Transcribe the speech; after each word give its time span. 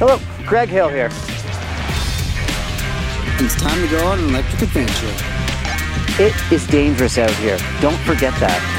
Hello, 0.00 0.20
Greg 0.46 0.68
Hill 0.68 0.88
here. 0.88 1.08
It's 3.44 3.60
time 3.60 3.82
to 3.82 3.90
go 3.90 4.06
on 4.06 4.20
an 4.20 4.28
electric 4.28 4.62
adventure. 4.62 5.12
It 6.22 6.52
is 6.52 6.64
dangerous 6.68 7.18
out 7.18 7.32
here. 7.32 7.58
Don't 7.80 7.98
forget 8.02 8.32
that. 8.38 8.77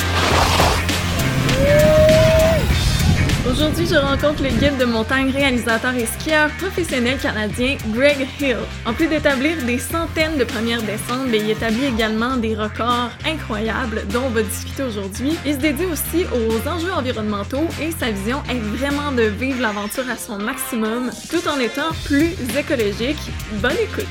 Aujourd'hui, 3.60 3.88
je 3.88 3.96
rencontre 3.96 4.42
le 4.42 4.52
guide 4.52 4.78
de 4.78 4.86
montagne, 4.86 5.32
réalisateur 5.32 5.94
et 5.94 6.06
skieur 6.06 6.50
professionnel 6.60 7.20
canadien 7.20 7.76
Greg 7.94 8.26
Hill. 8.40 8.56
En 8.86 8.94
plus 8.94 9.08
d'établir 9.10 9.58
des 9.66 9.78
centaines 9.78 10.38
de 10.38 10.46
premières 10.46 10.82
descentes, 10.82 11.28
il 11.28 11.50
établit 11.50 11.84
également 11.84 12.38
des 12.38 12.56
records 12.56 13.10
incroyables 13.26 14.08
dont 14.14 14.22
on 14.28 14.30
va 14.30 14.44
discuter 14.44 14.84
aujourd'hui. 14.84 15.38
Il 15.46 15.56
se 15.56 15.58
dédie 15.58 15.84
aussi 15.88 16.24
aux 16.28 16.70
enjeux 16.70 16.94
environnementaux 16.94 17.68
et 17.82 17.92
sa 17.92 18.12
vision 18.12 18.42
est 18.50 18.60
vraiment 18.78 19.12
de 19.12 19.24
vivre 19.24 19.62
l'aventure 19.62 20.10
à 20.10 20.16
son 20.16 20.38
maximum 20.38 21.12
tout 21.30 21.46
en 21.50 21.60
étant 21.60 21.92
plus 22.06 22.32
écologique. 22.58 23.20
Bonne 23.62 23.74
écoute! 23.74 24.06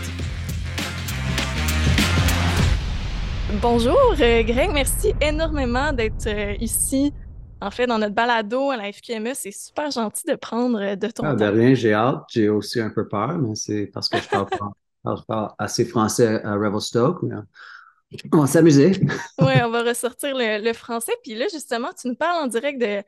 Bonjour 3.62 4.14
euh, 4.20 4.42
Greg, 4.42 4.72
merci 4.74 5.14
énormément 5.22 5.94
d'être 5.94 6.26
euh, 6.26 6.54
ici 6.60 7.14
en 7.60 7.70
fait, 7.70 7.86
dans 7.86 7.98
notre 7.98 8.14
balado 8.14 8.70
à 8.70 8.76
la 8.76 8.92
FQME, 8.92 9.34
c'est 9.34 9.50
super 9.50 9.90
gentil 9.90 10.26
de 10.26 10.34
prendre 10.34 10.80
euh, 10.80 10.96
de 10.96 11.08
ton 11.08 11.24
ah, 11.24 11.30
temps. 11.30 11.36
De 11.36 11.44
rien, 11.44 11.74
j'ai 11.74 11.92
hâte. 11.92 12.24
J'ai 12.30 12.48
aussi 12.48 12.80
un 12.80 12.90
peu 12.90 13.08
peur, 13.08 13.38
mais 13.38 13.54
c'est 13.54 13.86
parce 13.86 14.08
que 14.08 14.18
je 14.18 14.28
parle, 14.28 14.46
pas, 14.46 15.14
je 15.16 15.22
parle 15.22 15.50
assez 15.58 15.84
français 15.84 16.42
à 16.44 16.54
Revelstoke. 16.54 17.22
Mais 17.22 17.36
on 18.32 18.40
va 18.40 18.46
s'amuser. 18.46 18.92
oui, 19.40 19.52
on 19.64 19.70
va 19.70 19.82
ressortir 19.82 20.36
le, 20.36 20.62
le, 20.62 20.72
français. 20.72 21.12
Puis 21.22 21.34
là, 21.34 21.46
justement, 21.52 21.90
tu 21.98 22.08
nous 22.08 22.14
parles 22.14 22.44
en 22.44 22.46
direct 22.46 22.80
de 22.80 23.02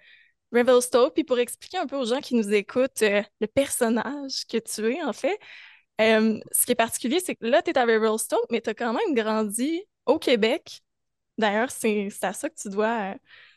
Revelstoke. 0.53 1.15
Puis 1.15 1.25
pour 1.25 1.39
expliquer 1.39 1.79
un 1.79 1.87
peu 1.87 1.97
aux 1.97 2.07
gens 2.07 2.21
qui 2.21 2.35
nous 2.35 2.53
écoutent 2.53 3.03
euh, 3.03 3.23
le 3.41 3.47
personnage 3.47 4.47
que 4.51 4.59
tu 4.59 4.95
es, 4.95 5.03
en 5.03 5.13
fait, 5.13 5.39
euh, 6.01 6.41
ce 6.51 6.67
qui 6.67 6.73
est 6.73 6.77
particulier, 6.77 7.21
c'est 7.21 7.37
que 7.37 7.47
là, 7.47 7.63
tu 7.63 7.71
es 7.71 7.79
à 7.79 7.85
Revelstoke, 7.85 8.47
mais 8.51 8.61
tu 8.61 8.71
as 8.71 8.75
quand 8.75 8.93
même 8.93 9.15
grandi 9.15 9.83
au 10.07 10.19
Québec. 10.19 10.83
D'ailleurs, 11.39 11.71
c'est 11.71 12.09
à 12.23 12.33
ça 12.33 12.49
que 12.49 12.57
tu 12.61 12.69
dois 12.69 13.15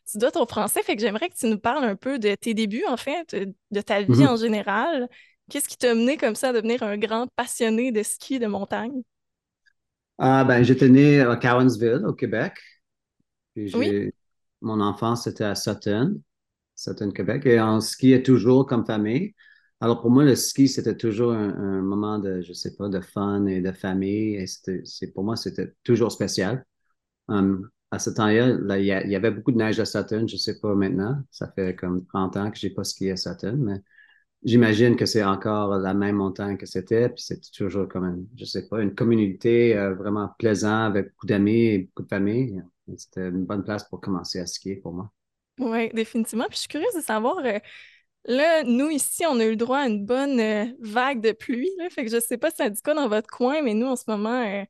tu 0.09 0.17
dois 0.17 0.31
ton 0.31 0.45
français, 0.45 0.83
fait 0.83 0.95
que 0.95 1.01
j'aimerais 1.01 1.29
que 1.29 1.35
tu 1.37 1.47
nous 1.47 1.59
parles 1.59 1.83
un 1.85 1.95
peu 1.95 2.19
de 2.19 2.35
tes 2.35 2.53
débuts, 2.53 2.85
en 2.87 2.97
fait, 2.97 3.35
de 3.71 3.81
ta 3.81 4.01
vie 4.01 4.25
Mhm. 4.25 4.27
en 4.27 4.35
général. 4.37 5.09
Qu'est-ce 5.49 5.67
qui 5.69 5.77
t'a 5.77 5.93
mené 5.95 6.17
comme 6.17 6.35
ça 6.35 6.49
à 6.49 6.53
devenir 6.53 6.83
un 6.83 6.97
grand 6.97 7.27
passionné 7.35 7.91
de 7.91 8.03
ski 8.03 8.39
de 8.39 8.47
montagne? 8.47 9.01
Ah, 10.17 10.43
ben, 10.45 10.63
j'étais 10.63 10.89
né 10.89 11.21
à 11.21 11.35
Cowansville, 11.35 12.03
au 12.05 12.13
Québec. 12.13 12.53
Puis 13.55 13.73
Oui. 13.73 13.93
Mon 14.61 14.81
enfance, 14.81 15.25
c'était 15.25 15.45
à 15.45 15.55
Sutton, 15.55 16.21
Sutton, 16.75 17.11
Québec. 17.11 17.45
Et 17.47 17.61
on 17.61 17.81
skiait 17.81 18.23
toujours 18.23 18.65
comme 18.67 18.85
famille. 18.85 19.35
Alors, 19.81 20.01
pour 20.01 20.11
moi, 20.11 20.23
le 20.25 20.35
ski, 20.35 20.67
c'était 20.69 20.97
toujours 20.97 21.33
un, 21.33 21.49
un 21.55 21.81
moment 21.83 22.19
de, 22.19 22.41
je 22.41 22.53
sais 22.53 22.75
pas, 22.75 22.89
de 22.89 23.01
fun 23.01 23.45
et 23.47 23.61
de 23.61 23.71
famille. 23.73 24.35
Et 24.37 25.07
pour 25.13 25.23
moi, 25.25 25.35
c'était 25.37 25.73
toujours 25.83 26.11
spécial. 26.11 26.65
Hum, 27.29 27.69
à 27.93 27.99
ce 27.99 28.09
temps-là, 28.09 28.57
là, 28.59 28.79
il 28.79 28.85
y, 28.85 29.15
avait 29.15 29.29
beaucoup 29.29 29.51
de 29.51 29.57
neige 29.57 29.79
à 29.79 29.85
Sutton. 29.85 30.25
Je 30.27 30.35
sais 30.35 30.59
pas 30.59 30.73
maintenant. 30.73 31.21
Ça 31.29 31.51
fait 31.51 31.75
comme 31.75 32.03
30 32.07 32.37
ans 32.37 32.49
que 32.49 32.57
j'ai 32.57 32.71
pas 32.71 32.83
skié 32.83 33.11
à 33.11 33.17
Sutton, 33.17 33.55
mais 33.59 33.81
j'imagine 34.43 34.95
que 34.95 35.05
c'est 35.05 35.23
encore 35.23 35.77
la 35.77 35.93
même 35.93 36.15
montagne 36.15 36.57
que 36.57 36.65
c'était. 36.65 37.09
Puis 37.09 37.21
c'était 37.21 37.51
toujours 37.55 37.87
comme, 37.87 38.05
une, 38.05 38.27
je 38.35 38.45
sais 38.45 38.67
pas, 38.67 38.81
une 38.81 38.95
communauté 38.95 39.77
euh, 39.77 39.93
vraiment 39.93 40.29
plaisante 40.39 40.89
avec 40.89 41.09
beaucoup 41.09 41.27
d'amis 41.27 41.65
et 41.65 41.79
beaucoup 41.79 42.01
de 42.01 42.07
famille. 42.07 42.63
Et 42.91 42.97
C'était 42.97 43.29
une 43.29 43.45
bonne 43.45 43.63
place 43.63 43.87
pour 43.87 44.01
commencer 44.01 44.39
à 44.39 44.47
skier 44.47 44.77
pour 44.77 44.93
moi. 44.93 45.11
Oui, 45.59 45.89
définitivement. 45.93 46.45
Puis 46.45 46.55
je 46.55 46.59
suis 46.61 46.69
curieuse 46.69 46.95
de 46.95 47.01
savoir, 47.01 47.45
euh, 47.45 47.59
là, 48.25 48.63
nous 48.63 48.89
ici, 48.89 49.23
on 49.27 49.39
a 49.39 49.45
eu 49.45 49.51
le 49.51 49.55
droit 49.55 49.77
à 49.77 49.87
une 49.87 50.03
bonne 50.03 50.39
euh, 50.39 50.65
vague 50.79 51.21
de 51.21 51.31
pluie, 51.31 51.69
fait 51.91 52.05
que 52.05 52.09
je 52.09 52.19
sais 52.19 52.39
pas 52.39 52.49
si 52.49 52.55
ça 52.55 52.71
dit 52.71 52.81
quoi 52.81 52.95
dans 52.95 53.07
votre 53.07 53.29
coin, 53.29 53.61
mais 53.61 53.75
nous, 53.75 53.85
en 53.85 53.95
ce 53.95 54.05
moment, 54.07 54.65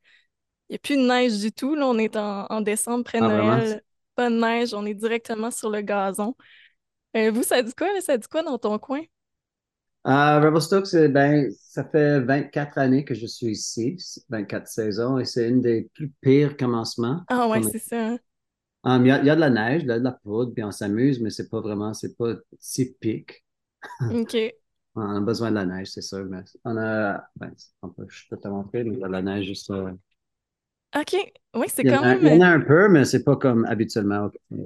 n'y 0.69 0.75
a 0.75 0.79
plus 0.79 0.97
de 0.97 1.01
neige 1.07 1.39
du 1.39 1.51
tout. 1.51 1.75
Là, 1.75 1.87
on 1.87 1.97
est 1.97 2.15
en, 2.17 2.45
en 2.49 2.61
décembre, 2.61 3.03
près 3.03 3.21
de 3.21 3.27
Ah, 3.27 3.29
vraiment? 3.29 3.63
Noël. 3.67 3.83
Pas 4.15 4.29
de 4.29 4.35
neige, 4.35 4.73
on 4.73 4.85
est 4.85 4.93
directement 4.93 5.51
sur 5.51 5.69
le 5.69 5.81
gazon. 5.81 6.35
Euh, 7.17 7.31
vous, 7.31 7.43
ça 7.43 7.61
dit 7.63 7.73
quoi, 7.75 7.93
là? 7.93 8.01
Ça 8.01 8.17
dit 8.17 8.27
quoi 8.29 8.43
dans 8.43 8.57
ton 8.59 8.79
coin? 8.79 9.01
À 10.05 10.39
Revelstoke, 10.39 10.85
c'est, 10.87 11.09
ben, 11.09 11.49
ça 11.59 11.83
fait 11.85 12.19
24 12.21 12.77
années 12.77 13.03
que 13.05 13.13
je 13.13 13.25
suis 13.25 13.47
ici, 13.51 13.97
24 14.29 14.67
saisons, 14.67 15.17
et 15.17 15.25
c'est 15.25 15.47
une 15.49 15.61
des 15.61 15.89
plus 15.93 16.09
pires 16.21 16.55
commencements. 16.57 17.21
Ah 17.27 17.47
ouais, 17.49 17.61
c'est 17.63 17.79
ça. 17.79 17.97
hein. 18.13 18.19
Um, 18.85 19.05
Il 19.05 19.07
y, 19.07 19.25
y 19.25 19.29
a 19.29 19.35
de 19.35 19.39
la 19.39 19.49
neige, 19.49 19.83
il 19.83 19.87
y 19.87 19.91
a 19.91 19.99
de 19.99 20.03
la 20.03 20.11
poudre, 20.11 20.53
puis 20.53 20.63
on 20.63 20.71
s'amuse, 20.71 21.19
mais 21.21 21.29
c'est 21.29 21.49
pas 21.49 21.61
vraiment, 21.61 21.93
c'est 21.93 22.15
pas 22.17 22.33
si 22.59 22.93
pic. 22.95 23.43
OK. 24.09 24.53
On 24.95 25.01
a 25.17 25.21
besoin 25.21 25.51
de 25.51 25.55
la 25.55 25.65
neige, 25.65 25.87
c'est 25.91 26.01
sûr, 26.01 26.25
mais 26.25 26.43
on 26.65 26.77
a, 26.77 27.27
ben, 27.37 27.53
on 27.83 27.89
peut- 27.89 28.07
je 28.09 28.27
peux 28.29 28.37
te 28.37 28.47
montrer, 28.47 28.83
mais 28.83 28.95
il 28.97 28.99
y 28.99 29.03
a 29.03 29.07
de 29.07 29.11
la 29.13 29.21
neige 29.23 29.45
juste. 29.47 29.69
euh, 29.71 29.91
OK. 30.95 31.15
Oui, 31.55 31.67
c'est 31.69 31.85
quand 31.85 32.03
même. 32.03 32.19
il 32.21 32.27
y 32.27 32.31
en 32.31 32.41
a 32.41 32.47
un 32.49 32.59
peu, 32.61 32.87
mais 32.89 33.05
c'est 33.05 33.23
pas 33.23 33.35
comme 33.35 33.65
habituellement. 33.65 34.29
euh, 34.53 34.57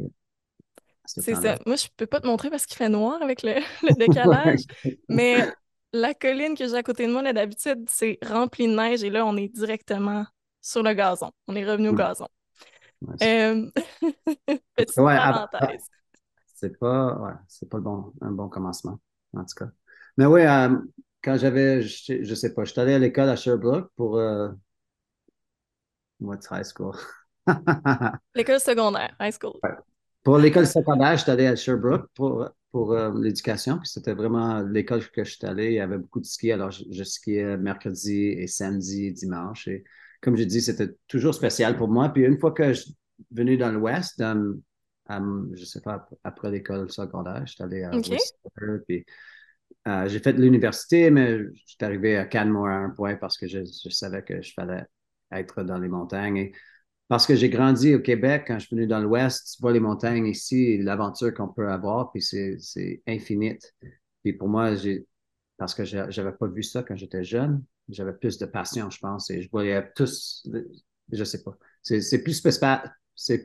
C'est 1.19 1.35
ça. 1.35 1.57
Moi, 1.65 1.75
je 1.75 1.87
peux 1.95 2.05
pas 2.07 2.19
te 2.21 2.27
montrer 2.27 2.49
parce 2.49 2.65
qu'il 2.65 2.77
fait 2.77 2.89
noir 2.89 3.21
avec 3.21 3.41
le, 3.43 3.53
le 3.83 3.93
décalage, 3.97 4.61
mais 5.09 5.57
la 5.93 6.13
colline 6.13 6.55
que 6.55 6.67
j'ai 6.67 6.75
à 6.75 6.83
côté 6.83 7.07
de 7.07 7.11
moi, 7.11 7.21
là, 7.21 7.33
d'habitude, 7.33 7.85
c'est 7.89 8.19
rempli 8.23 8.67
de 8.67 8.75
neige 8.75 9.03
et 9.03 9.09
là, 9.09 9.25
on 9.25 9.35
est 9.37 9.47
directement 9.47 10.25
sur 10.61 10.83
le 10.83 10.93
gazon. 10.93 11.31
On 11.47 11.55
est 11.55 11.65
revenu 11.69 11.89
au 11.89 11.93
Ouais. 11.93 11.95
gazon. 11.95 12.27
Ouais, 13.01 13.17
Euh, 13.23 13.69
Petite 14.75 14.97
Ouais, 14.97 15.13
à- 15.13 15.43
parenthèse. 15.59 15.89
c'est 16.55 16.77
pas, 16.79 17.17
ouais, 17.19 17.33
c'est 17.47 17.69
pas 17.69 17.77
le 17.77 17.83
bon, 17.83 18.13
un 18.21 18.31
bon 18.31 18.49
commencement, 18.49 18.99
en 19.33 19.45
tout 19.45 19.55
cas. 19.55 19.69
Mais 20.17 20.25
oui, 20.25 20.41
euh, 20.41 20.77
quand 21.23 21.37
j'avais, 21.37 21.81
je, 21.83 22.23
je 22.23 22.35
sais 22.35 22.53
pas, 22.53 22.63
je 22.65 22.71
suis 22.71 22.81
allé 22.81 22.93
à 22.93 22.99
l'école 22.99 23.29
à 23.29 23.35
Sherbrooke 23.35 23.91
pour, 23.95 24.17
euh, 24.17 24.49
what's 26.19 26.47
high 26.47 26.63
school? 26.63 26.95
L'école 28.35 28.59
secondaire, 28.59 29.15
high 29.19 29.31
school. 29.31 29.59
Pour 30.23 30.37
l'école 30.37 30.67
secondaire, 30.67 31.17
j'étais 31.17 31.31
allé 31.31 31.47
à 31.47 31.55
Sherbrooke 31.55 32.09
pour, 32.13 32.49
pour 32.71 32.91
euh, 32.93 33.13
l'éducation. 33.17 33.77
Puis 33.79 33.87
c'était 33.89 34.13
vraiment 34.13 34.61
l'école 34.61 35.07
que 35.09 35.23
je 35.23 35.35
suis 35.35 35.45
allé. 35.45 35.67
Il 35.67 35.73
y 35.73 35.79
avait 35.79 35.97
beaucoup 35.97 36.19
de 36.19 36.25
ski. 36.25 36.51
Alors, 36.51 36.71
je, 36.71 36.83
je 36.91 37.03
skiais 37.03 37.55
mercredi 37.57 38.25
et 38.27 38.47
samedi, 38.47 39.13
dimanche. 39.13 39.67
Et 39.69 39.85
comme 40.21 40.35
je 40.35 40.43
dis, 40.43 40.61
c'était 40.61 40.89
toujours 41.07 41.33
spécial 41.33 41.77
pour 41.77 41.87
moi. 41.87 42.09
Puis 42.09 42.23
une 42.25 42.37
fois 42.39 42.51
que 42.51 42.73
je 42.73 42.81
suis 42.81 42.97
venu 43.31 43.55
dans 43.57 43.71
l'Ouest, 43.71 44.21
je 44.21 45.65
sais 45.65 45.81
pas, 45.81 46.07
après 46.23 46.51
l'école 46.51 46.91
secondaire, 46.91 47.43
j'étais 47.45 47.63
allé 47.63 47.83
à 47.83 47.95
Ok. 47.95 48.09
Worcester. 48.09 48.83
Puis 48.85 49.05
euh, 49.87 50.07
j'ai 50.09 50.19
fait 50.19 50.33
l'université, 50.33 51.09
mais 51.09 51.39
j'étais 51.65 51.85
arrivé 51.85 52.17
à 52.17 52.25
Canmore 52.25 52.67
à 52.67 52.75
un 52.77 52.89
point 52.89 53.15
parce 53.15 53.37
que 53.37 53.47
je, 53.47 53.59
je 53.63 53.89
savais 53.89 54.23
que 54.23 54.41
je 54.41 54.53
fallait 54.53 54.83
être 55.31 55.63
dans 55.63 55.77
les 55.79 55.87
montagnes. 55.89 56.37
Et 56.37 56.51
parce 57.07 57.25
que 57.27 57.35
j'ai 57.35 57.49
grandi 57.49 57.95
au 57.95 57.99
Québec, 58.01 58.45
quand 58.47 58.59
je 58.59 58.67
suis 58.67 58.75
venu 58.75 58.87
dans 58.87 58.99
l'Ouest, 58.99 59.55
tu 59.55 59.61
vois 59.61 59.71
les 59.71 59.79
montagnes 59.79 60.27
ici, 60.27 60.77
l'aventure 60.79 61.33
qu'on 61.33 61.47
peut 61.47 61.69
avoir, 61.69 62.11
puis 62.11 62.21
c'est, 62.21 62.57
infinite. 63.07 63.73
Puis 64.23 64.33
pour 64.33 64.49
moi, 64.49 64.75
j'ai, 64.75 65.07
parce 65.57 65.73
que 65.73 65.85
j'a- 65.85 66.09
j'avais 66.09 66.33
pas 66.33 66.47
vu 66.47 66.63
ça 66.63 66.83
quand 66.83 66.95
j'étais 66.97 67.23
jeune, 67.23 67.63
j'avais 67.89 68.13
plus 68.13 68.37
de 68.37 68.45
passion, 68.45 68.89
je 68.89 68.99
pense, 68.99 69.29
et 69.29 69.41
je 69.41 69.49
voyais 69.49 69.83
tous, 69.95 70.45
je 71.11 71.23
sais 71.23 71.43
pas. 71.43 71.57
C'est, 71.81 72.23
plus 72.23 72.33
spécial, 72.33 72.93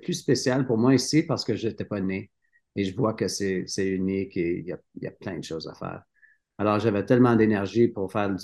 plus 0.02 0.14
spécial 0.14 0.66
pour 0.66 0.78
moi 0.78 0.94
ici 0.94 1.22
parce 1.22 1.44
que 1.44 1.54
j'étais 1.54 1.84
pas 1.84 2.00
né. 2.00 2.30
Et 2.74 2.84
je 2.84 2.96
vois 2.96 3.14
que 3.14 3.28
c'est, 3.28 3.66
unique 3.78 4.36
et 4.36 4.58
il 4.60 4.66
y 4.66 4.72
a, 4.72 4.78
y 5.00 5.06
a 5.06 5.10
plein 5.12 5.38
de 5.38 5.44
choses 5.44 5.68
à 5.68 5.74
faire. 5.74 6.02
Alors, 6.58 6.80
j'avais 6.80 7.04
tellement 7.04 7.36
d'énergie 7.36 7.88
pour 7.88 8.10
faire 8.12 8.34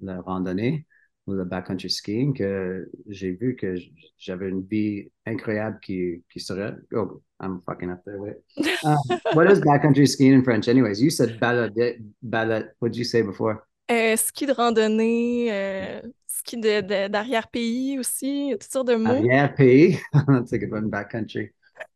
la 0.00 0.20
randonnée 0.22 0.86
ou 1.30 1.34
le 1.34 1.44
backcountry 1.44 1.90
skiing 1.90 2.34
que 2.34 2.90
j'ai 3.08 3.32
vu 3.32 3.56
que 3.56 3.76
j'avais 4.18 4.48
une 4.48 4.62
vie 4.62 5.10
incroyable 5.26 5.78
qui, 5.80 6.22
qui 6.30 6.40
serait. 6.40 6.74
Oh, 6.92 7.22
I'm 7.40 7.60
fucking 7.64 7.90
up 7.90 8.00
there. 8.04 8.18
Wait. 8.18 8.36
Uh, 8.84 8.96
what 9.34 9.50
is 9.50 9.60
backcountry 9.60 10.06
skiing 10.06 10.34
in 10.34 10.42
French, 10.42 10.68
anyways? 10.68 11.00
You 11.00 11.10
said 11.10 11.38
balade. 11.40 12.02
balade 12.22 12.70
what 12.80 12.92
did 12.92 12.98
you 12.98 13.04
say 13.04 13.22
before? 13.22 13.66
Euh, 13.90 14.16
ski 14.16 14.46
de 14.46 14.52
randonnée, 14.52 15.50
euh, 15.50 16.00
ski 16.26 16.56
de, 16.56 16.80
de- 16.80 17.08
d'arrière-pays 17.08 17.98
aussi, 17.98 18.50
toutes 18.52 18.70
sortes 18.70 18.88
de 18.88 18.94
mots. 18.94 19.10
Arrière-pays? 19.10 19.98
That's 20.12 20.52
a 20.52 20.58
good 20.58 20.72
one, 20.72 20.90
backcountry. 20.90 21.50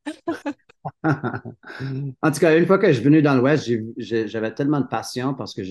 en 1.04 2.30
tout 2.32 2.40
cas, 2.40 2.58
une 2.58 2.66
fois 2.66 2.78
que 2.78 2.88
je 2.88 2.94
suis 2.94 3.04
venu 3.04 3.22
dans 3.22 3.36
l'Ouest, 3.36 3.70
j'avais 3.96 4.54
tellement 4.54 4.80
de 4.80 4.86
passion 4.86 5.34
parce 5.34 5.54
que 5.54 5.62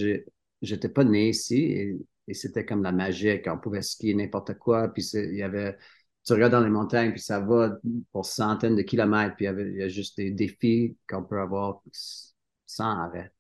j'étais 0.62 0.90
pas 0.90 1.04
né 1.04 1.30
ici 1.30 1.64
et, 1.64 1.98
et 2.28 2.34
c'était 2.34 2.66
comme 2.66 2.84
la 2.84 2.92
magie, 2.92 3.42
qu'on 3.42 3.58
pouvait 3.58 3.82
skier 3.82 4.14
n'importe 4.14 4.56
quoi. 4.56 4.88
Puis 4.90 5.04
il 5.14 5.36
y 5.36 5.44
avait, 5.44 5.78
tu 6.26 6.34
regardes 6.34 6.54
dans 6.54 6.64
les 6.64 6.70
montagnes, 6.70 7.12
puis 7.12 7.22
ça 7.22 7.40
va 7.40 7.78
pour 8.12 8.26
centaines 8.26 8.76
de 8.76 8.82
kilomètres, 8.82 9.36
puis 9.36 9.46
il 9.46 9.48
y, 9.48 9.50
avait, 9.50 9.70
il 9.70 9.78
y 9.78 9.84
a 9.84 9.88
juste 9.90 10.18
des 10.18 10.32
défis 10.32 10.98
qu'on 11.08 11.24
peut 11.24 11.40
avoir 11.40 11.82
sans 12.66 12.90
arrêt. 12.90 13.32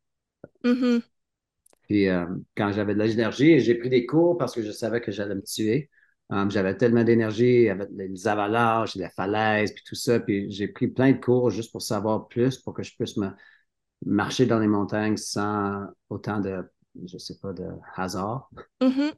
Mhm. 0.63 1.01
Puis 1.83 2.09
euh, 2.09 2.25
quand 2.55 2.71
j'avais 2.71 2.95
de 2.95 3.03
l'énergie, 3.03 3.59
j'ai 3.59 3.75
pris 3.75 3.89
des 3.89 4.05
cours 4.05 4.37
parce 4.37 4.55
que 4.55 4.61
je 4.61 4.71
savais 4.71 5.01
que 5.01 5.11
j'allais 5.11 5.35
me 5.35 5.43
tuer. 5.43 5.89
Um, 6.29 6.49
j'avais 6.49 6.75
tellement 6.77 7.03
d'énergie 7.03 7.69
avec 7.69 7.89
les 7.91 8.27
avalanches, 8.27 8.95
les 8.95 9.09
falaises, 9.09 9.73
puis 9.73 9.83
tout 9.85 9.95
ça. 9.95 10.19
Puis 10.19 10.49
j'ai 10.51 10.67
pris 10.67 10.87
plein 10.87 11.11
de 11.11 11.19
cours 11.19 11.49
juste 11.49 11.71
pour 11.71 11.81
savoir 11.81 12.27
plus, 12.27 12.57
pour 12.57 12.73
que 12.73 12.83
je 12.83 12.95
puisse 12.95 13.17
me 13.17 13.29
marcher 14.05 14.45
dans 14.45 14.59
les 14.59 14.67
montagnes 14.67 15.17
sans 15.17 15.85
autant 16.09 16.39
de 16.39 16.63
je 17.05 17.17
sais 17.17 17.37
pas, 17.39 17.53
de 17.53 17.65
hasard. 17.95 18.49
Mhm. 18.81 19.13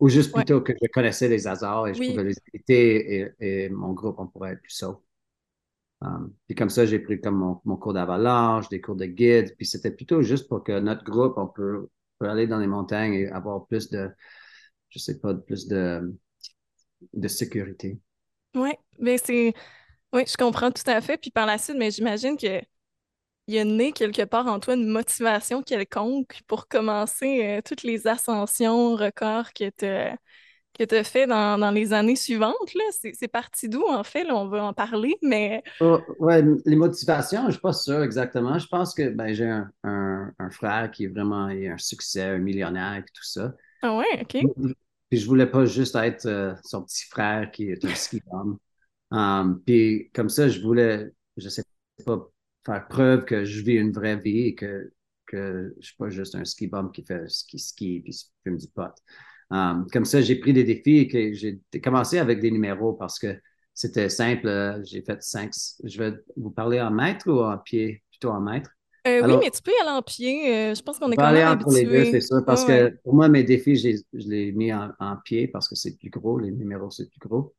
Ou 0.00 0.08
juste 0.08 0.32
Ouais. 0.34 0.44
plutôt 0.44 0.60
que 0.62 0.72
je 0.82 0.88
connaissais 0.92 1.28
les 1.28 1.46
hasards 1.46 1.86
et 1.86 1.94
je 1.94 2.02
Oui. 2.02 2.04
pouvais 2.04 2.24
les 2.24 2.34
éviter 2.52 3.20
et, 3.38 3.64
et 3.64 3.68
mon 3.68 3.92
groupe, 3.92 4.16
on 4.18 4.26
pourrait 4.26 4.52
être 4.54 4.62
plus 4.62 4.72
sauf. 4.72 4.98
Um, 6.02 6.32
puis 6.46 6.54
comme 6.56 6.70
ça, 6.70 6.86
j'ai 6.86 6.98
pris 6.98 7.20
comme 7.20 7.36
mon, 7.36 7.60
mon 7.64 7.76
cours 7.76 7.92
d'avalanche, 7.92 8.68
des 8.70 8.80
cours 8.80 8.96
de 8.96 9.04
guide, 9.06 9.54
puis 9.56 9.66
c'était 9.66 9.90
plutôt 9.90 10.22
juste 10.22 10.48
pour 10.48 10.64
que 10.64 10.78
notre 10.80 11.04
groupe, 11.04 11.34
on 11.36 11.46
peut, 11.46 11.90
peut 12.18 12.28
aller 12.28 12.46
dans 12.46 12.58
les 12.58 12.66
montagnes 12.66 13.14
et 13.14 13.28
avoir 13.28 13.66
plus 13.66 13.90
de, 13.90 14.10
je 14.90 14.98
sais 15.00 15.20
pas, 15.20 15.34
plus 15.34 15.68
de, 15.68 16.16
de 17.14 17.28
sécurité. 17.28 18.00
Ouais, 18.54 18.78
ben 18.98 19.18
c'est. 19.22 19.54
Oui, 20.12 20.24
je 20.26 20.36
comprends 20.36 20.70
tout 20.72 20.82
à 20.88 21.00
fait. 21.00 21.18
Puis 21.18 21.30
par 21.30 21.46
la 21.46 21.58
suite, 21.58 21.76
mais 21.78 21.90
j'imagine 21.90 22.36
que 22.36 22.62
il 23.50 23.54
y 23.56 23.58
a 23.58 23.64
né 23.64 23.92
quelque 23.92 24.22
part 24.24 24.46
en 24.46 24.60
toi 24.60 24.74
une 24.74 24.86
motivation 24.88 25.62
quelconque 25.62 26.40
pour 26.46 26.68
commencer 26.68 27.44
euh, 27.58 27.60
toutes 27.64 27.82
les 27.82 28.06
ascensions, 28.06 28.94
records 28.96 29.52
que 29.52 29.70
tu 29.70 30.16
que 30.78 30.84
tu 30.84 30.94
as 30.94 31.04
fait 31.04 31.26
dans, 31.26 31.58
dans 31.58 31.70
les 31.72 31.92
années 31.92 32.16
suivantes. 32.16 32.54
C'est 33.14 33.28
parti 33.28 33.68
d'où, 33.68 33.84
en 33.88 34.04
fait? 34.04 34.24
Là, 34.24 34.36
on 34.36 34.48
va 34.48 34.64
en 34.64 34.72
parler, 34.72 35.16
mais 35.22 35.62
Oh, 35.82 35.98
ouais, 36.18 36.42
les 36.66 36.76
motivations, 36.76 37.46
je 37.46 37.52
suis 37.52 37.60
pas 37.60 37.72
sûr 37.72 38.02
exactement. 38.02 38.58
Je 38.58 38.66
pense 38.66 38.92
que 38.92 39.08
ben, 39.08 39.32
j'ai 39.32 39.48
un, 39.48 39.70
un, 39.82 40.30
un 40.38 40.50
frère 40.50 40.90
qui 40.90 41.04
est 41.04 41.08
vraiment 41.08 41.46
un 41.46 41.78
succès, 41.78 42.22
un 42.22 42.38
millionnaire 42.38 42.96
et 42.96 43.02
tout 43.14 43.24
ça. 43.24 43.54
ah 43.82 43.96
ouais, 43.96 44.20
OK. 44.22 44.36
Puis 45.08 45.18
je 45.18 45.26
voulais 45.26 45.46
pas 45.46 45.64
juste 45.66 45.96
être 45.96 46.26
euh, 46.26 46.54
son 46.64 46.82
petit 46.84 47.06
frère 47.06 47.50
qui 47.50 47.70
est 47.70 47.84
un 47.84 47.94
ski. 47.94 48.22
Um, 49.10 49.62
puis 49.66 50.10
comme 50.14 50.28
ça, 50.28 50.48
je 50.48 50.60
voulais, 50.60 51.12
je 51.36 51.48
sais 51.48 51.64
pas, 52.06 52.28
faire 52.64 52.86
preuve 52.88 53.24
que 53.24 53.44
je 53.44 53.62
vis 53.62 53.74
une 53.74 53.92
vraie 53.92 54.16
vie 54.16 54.48
et 54.48 54.54
que, 54.54 54.92
que 55.26 55.74
je 55.80 55.86
suis 55.86 55.96
pas 55.96 56.10
juste 56.10 56.34
un 56.34 56.44
ski 56.44 56.66
bum 56.66 56.90
qui 56.92 57.04
fait 57.04 57.28
ski 57.28 57.58
ski 57.58 58.00
puis 58.00 58.16
fume 58.44 58.56
du 58.58 58.66
pot. 58.68 58.92
Um, 59.50 59.86
comme 59.92 60.04
ça, 60.04 60.20
j'ai 60.20 60.36
pris 60.36 60.52
des 60.52 60.64
défis 60.64 60.98
et 60.98 61.08
que 61.08 61.32
j'ai 61.32 61.60
commencé 61.82 62.18
avec 62.18 62.40
des 62.40 62.50
numéros 62.50 62.92
parce 62.92 63.18
que 63.18 63.36
c'était 63.74 64.08
simple. 64.08 64.46
euh, 64.46 64.82
J'ai 64.84 65.02
fait 65.02 65.22
cinq. 65.22 65.52
Je 65.82 65.98
vais 65.98 66.12
vous 66.36 66.50
parler 66.50 66.80
en 66.80 66.90
mètre 66.90 67.28
ou 67.28 67.40
en 67.42 67.58
pied? 67.58 68.02
Plutôt 68.10 68.30
en 68.30 68.40
mètre. 68.40 68.70
Euh, 69.06 69.26
oui, 69.26 69.36
mais 69.40 69.50
tu 69.50 69.62
peux 69.62 69.70
y 69.72 69.80
aller 69.80 69.90
en 69.96 70.02
pied. 70.02 70.54
euh, 70.54 70.74
je 70.74 70.82
pense 70.82 70.98
qu'on 70.98 71.10
est 71.10 71.16
quand 71.16 71.32
même 71.32 71.48
entre 71.48 71.70
les 71.72 71.84
deux, 71.84 71.96
habitué. 71.96 72.20
c'est 72.20 72.20
sûr, 72.20 72.44
parce 72.44 72.66
ouais. 72.66 72.90
que 72.92 72.96
pour 73.02 73.14
moi, 73.14 73.28
mes 73.28 73.42
défis, 73.42 73.76
je 73.76 73.88
les, 73.88 73.96
je 74.12 74.28
les 74.28 74.48
ai 74.48 74.52
mis 74.52 74.72
en, 74.72 74.92
en 75.00 75.16
pied 75.16 75.48
parce 75.48 75.68
que 75.68 75.74
c'est 75.74 75.96
plus 75.96 76.10
gros, 76.10 76.38
les 76.38 76.50
numéros, 76.50 76.90
c'est 76.90 77.08
plus 77.10 77.18
gros. 77.28 77.54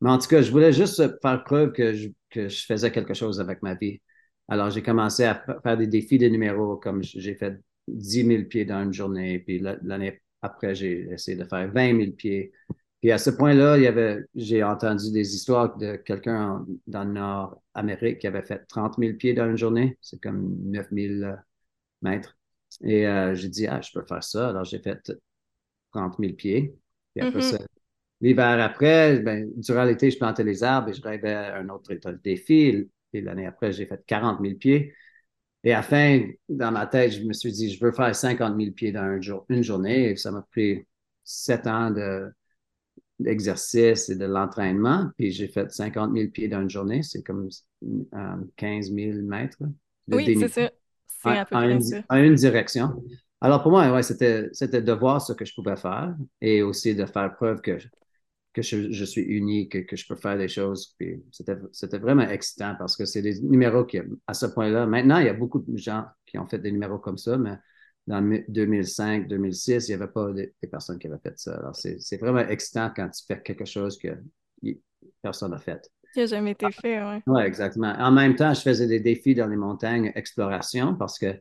Mais 0.00 0.10
en 0.10 0.18
tout 0.18 0.28
cas, 0.28 0.42
je 0.42 0.50
voulais 0.50 0.72
juste 0.72 1.02
faire 1.22 1.44
preuve 1.44 1.72
que 1.72 1.94
je, 1.94 2.08
que 2.30 2.48
je 2.48 2.66
faisais 2.66 2.90
quelque 2.90 3.14
chose 3.14 3.40
avec 3.40 3.62
ma 3.62 3.74
vie. 3.74 4.00
Alors, 4.48 4.70
j'ai 4.70 4.82
commencé 4.82 5.24
à 5.24 5.34
fa- 5.36 5.60
faire 5.62 5.76
des 5.76 5.86
défis 5.86 6.18
de 6.18 6.28
numéros, 6.28 6.76
comme 6.76 7.02
j'ai 7.02 7.34
fait 7.34 7.58
10 7.88 8.24
000 8.24 8.48
pieds 8.48 8.64
dans 8.64 8.82
une 8.82 8.92
journée, 8.92 9.38
puis 9.40 9.58
la- 9.58 9.76
l'année 9.82 10.20
après, 10.42 10.74
j'ai 10.74 11.08
essayé 11.12 11.36
de 11.36 11.44
faire 11.44 11.70
20 11.72 11.92
000 11.94 12.14
pieds. 12.16 12.52
Puis 13.00 13.10
à 13.12 13.18
ce 13.18 13.30
point-là, 13.30 13.76
il 13.78 13.84
y 13.84 13.86
avait, 13.86 14.20
j'ai 14.34 14.62
entendu 14.62 15.10
des 15.12 15.34
histoires 15.34 15.76
de 15.76 15.96
quelqu'un 15.96 16.64
dans 16.86 17.04
le 17.04 17.12
Nord-Amérique 17.12 18.18
qui 18.20 18.26
avait 18.26 18.42
fait 18.42 18.64
30 18.68 18.98
000 18.98 19.16
pieds 19.18 19.34
dans 19.34 19.46
une 19.48 19.56
journée. 19.56 19.98
C'est 20.00 20.20
comme 20.22 20.56
9 20.64 20.90
000 20.92 21.24
mètres. 22.02 22.36
Et 22.82 23.06
euh, 23.06 23.34
j'ai 23.34 23.48
dit, 23.48 23.66
ah, 23.66 23.80
je 23.80 23.90
peux 23.92 24.04
faire 24.06 24.22
ça. 24.24 24.48
Alors, 24.50 24.64
j'ai 24.64 24.78
fait 24.80 25.12
30 25.92 26.18
000 26.18 26.36
pieds. 26.36 26.74
Puis 27.14 27.22
après 27.22 27.40
Mhm. 27.40 27.42
ça, 27.42 27.58
l'hiver 28.20 28.60
après, 28.62 29.20
ben, 29.20 29.50
durant 29.56 29.84
l'été, 29.84 30.10
je 30.10 30.18
plantais 30.18 30.44
les 30.44 30.62
arbres 30.64 30.90
et 30.90 30.94
je 30.94 31.02
rêvais 31.02 31.34
à 31.34 31.56
un 31.58 31.68
autre 31.70 31.92
état 31.92 32.12
de 32.12 32.20
défi. 32.22 32.90
Et 33.12 33.20
l'année 33.20 33.46
après, 33.46 33.72
j'ai 33.72 33.86
fait 33.86 34.02
40 34.06 34.40
000 34.42 34.54
pieds. 34.56 34.94
Et 35.64 35.72
à 35.72 35.76
la 35.76 35.82
fin, 35.82 36.26
dans 36.48 36.72
ma 36.72 36.86
tête, 36.86 37.12
je 37.12 37.22
me 37.22 37.32
suis 37.32 37.52
dit, 37.52 37.72
je 37.72 37.84
veux 37.84 37.92
faire 37.92 38.14
50 38.14 38.56
000 38.58 38.72
pieds 38.72 38.92
dans 38.92 39.02
un 39.02 39.20
jour, 39.20 39.44
une 39.48 39.62
journée. 39.62 40.10
Et 40.10 40.16
ça 40.16 40.30
m'a 40.30 40.42
pris 40.42 40.84
sept 41.24 41.66
ans 41.66 41.90
de, 41.90 42.32
d'exercice 43.18 44.08
et 44.08 44.16
de 44.16 44.24
l'entraînement. 44.24 45.10
Puis 45.16 45.30
j'ai 45.30 45.48
fait 45.48 45.70
50 45.70 46.16
000 46.16 46.30
pieds 46.30 46.48
dans 46.48 46.62
une 46.62 46.70
journée. 46.70 47.02
C'est 47.02 47.22
comme 47.22 47.48
euh, 47.84 48.36
15 48.56 48.92
000 48.92 49.18
mètres 49.22 49.58
de 50.08 50.16
Oui, 50.16 50.36
c'est 50.38 50.48
ça. 50.48 50.70
C'est 51.06 51.28
à 51.28 51.44
peu 51.44 51.54
en 51.54 51.60
près 51.60 51.72
une, 51.72 51.80
ça. 51.80 52.02
en 52.08 52.16
une 52.16 52.34
direction. 52.34 53.02
Alors 53.40 53.62
pour 53.62 53.70
moi, 53.70 53.92
ouais, 53.92 54.02
c'était, 54.02 54.48
c'était 54.52 54.82
de 54.82 54.92
voir 54.92 55.20
ce 55.20 55.32
que 55.32 55.44
je 55.44 55.54
pouvais 55.54 55.76
faire 55.76 56.14
et 56.40 56.62
aussi 56.62 56.94
de 56.94 57.06
faire 57.06 57.34
preuve 57.34 57.60
que, 57.60 57.78
que 58.52 58.62
je, 58.62 58.92
je 58.92 59.04
suis 59.04 59.22
unique, 59.22 59.72
que, 59.72 59.78
que 59.78 59.96
je 59.96 60.06
peux 60.06 60.16
faire 60.16 60.36
des 60.36 60.48
choses. 60.48 60.94
Puis 60.98 61.22
c'était, 61.30 61.56
c'était 61.72 61.98
vraiment 61.98 62.28
excitant 62.28 62.74
parce 62.78 62.96
que 62.96 63.04
c'est 63.04 63.22
des 63.22 63.40
numéros 63.40 63.84
qui, 63.84 63.98
à 64.26 64.34
ce 64.34 64.46
point-là, 64.46 64.86
maintenant, 64.86 65.18
il 65.18 65.26
y 65.26 65.30
a 65.30 65.34
beaucoup 65.34 65.60
de 65.60 65.76
gens 65.76 66.04
qui 66.26 66.38
ont 66.38 66.46
fait 66.46 66.58
des 66.58 66.72
numéros 66.72 66.98
comme 66.98 67.18
ça, 67.18 67.38
mais 67.38 67.56
dans 68.06 68.20
2005, 68.48 69.28
2006, 69.28 69.88
il 69.88 69.96
n'y 69.96 70.02
avait 70.02 70.12
pas 70.12 70.32
des, 70.32 70.54
des 70.60 70.68
personnes 70.68 70.98
qui 70.98 71.06
avaient 71.06 71.20
fait 71.22 71.38
ça. 71.38 71.54
Alors 71.56 71.76
c'est, 71.76 72.00
c'est 72.00 72.16
vraiment 72.16 72.40
excitant 72.40 72.90
quand 72.94 73.08
tu 73.10 73.24
fais 73.26 73.40
quelque 73.40 73.64
chose 73.64 73.98
que 73.98 74.08
personne 75.22 75.52
n'a 75.52 75.58
fait. 75.58 75.90
Qui 76.12 76.20
a 76.20 76.26
jamais 76.26 76.50
été 76.50 76.70
fait, 76.70 77.02
ouais. 77.02 77.22
Oui, 77.26 77.42
exactement. 77.42 77.94
En 77.98 78.12
même 78.12 78.36
temps, 78.36 78.52
je 78.52 78.60
faisais 78.60 78.86
des 78.86 79.00
défis 79.00 79.34
dans 79.34 79.46
les 79.46 79.56
montagnes 79.56 80.12
exploration 80.14 80.94
parce 80.94 81.18
que 81.18 81.34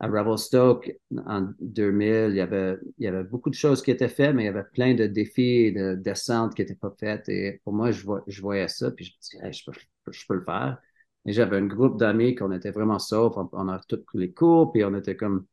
à 0.00 0.06
Revelstoke, 0.08 0.92
en 1.26 1.48
2000, 1.60 2.28
il 2.30 2.36
y 2.36 2.40
avait, 2.40 2.78
il 2.98 3.04
y 3.04 3.06
avait 3.08 3.24
beaucoup 3.24 3.50
de 3.50 3.54
choses 3.54 3.82
qui 3.82 3.90
étaient 3.90 4.08
faites, 4.08 4.34
mais 4.34 4.44
il 4.44 4.46
y 4.46 4.48
avait 4.48 4.64
plein 4.64 4.94
de 4.94 5.06
défis 5.06 5.72
de 5.72 5.94
descentes 5.94 6.54
qui 6.54 6.62
n'étaient 6.62 6.74
pas 6.74 6.94
faites. 6.98 7.28
Et 7.28 7.60
pour 7.64 7.74
moi, 7.74 7.90
je, 7.92 8.04
vois- 8.04 8.24
je 8.26 8.40
voyais 8.42 8.68
ça, 8.68 8.90
puis 8.92 9.04
je 9.04 9.12
me 9.12 9.20
disais, 9.20 9.46
Hey, 9.46 9.52
je, 9.52 9.64
peux, 9.70 9.72
je 10.12 10.26
peux 10.26 10.34
le 10.34 10.44
faire. 10.44 10.78
Et 11.26 11.32
j'avais 11.32 11.58
un 11.58 11.66
groupe 11.66 11.98
d'amis 11.98 12.34
qu'on 12.34 12.52
était 12.52 12.70
vraiment 12.70 12.98
sauf. 12.98 13.36
On, 13.36 13.48
on 13.52 13.68
a 13.68 13.78
tous 13.88 14.02
les 14.14 14.32
cours, 14.32 14.72
puis 14.72 14.84
on 14.84 14.94
était 14.96 15.16
comme, 15.16 15.46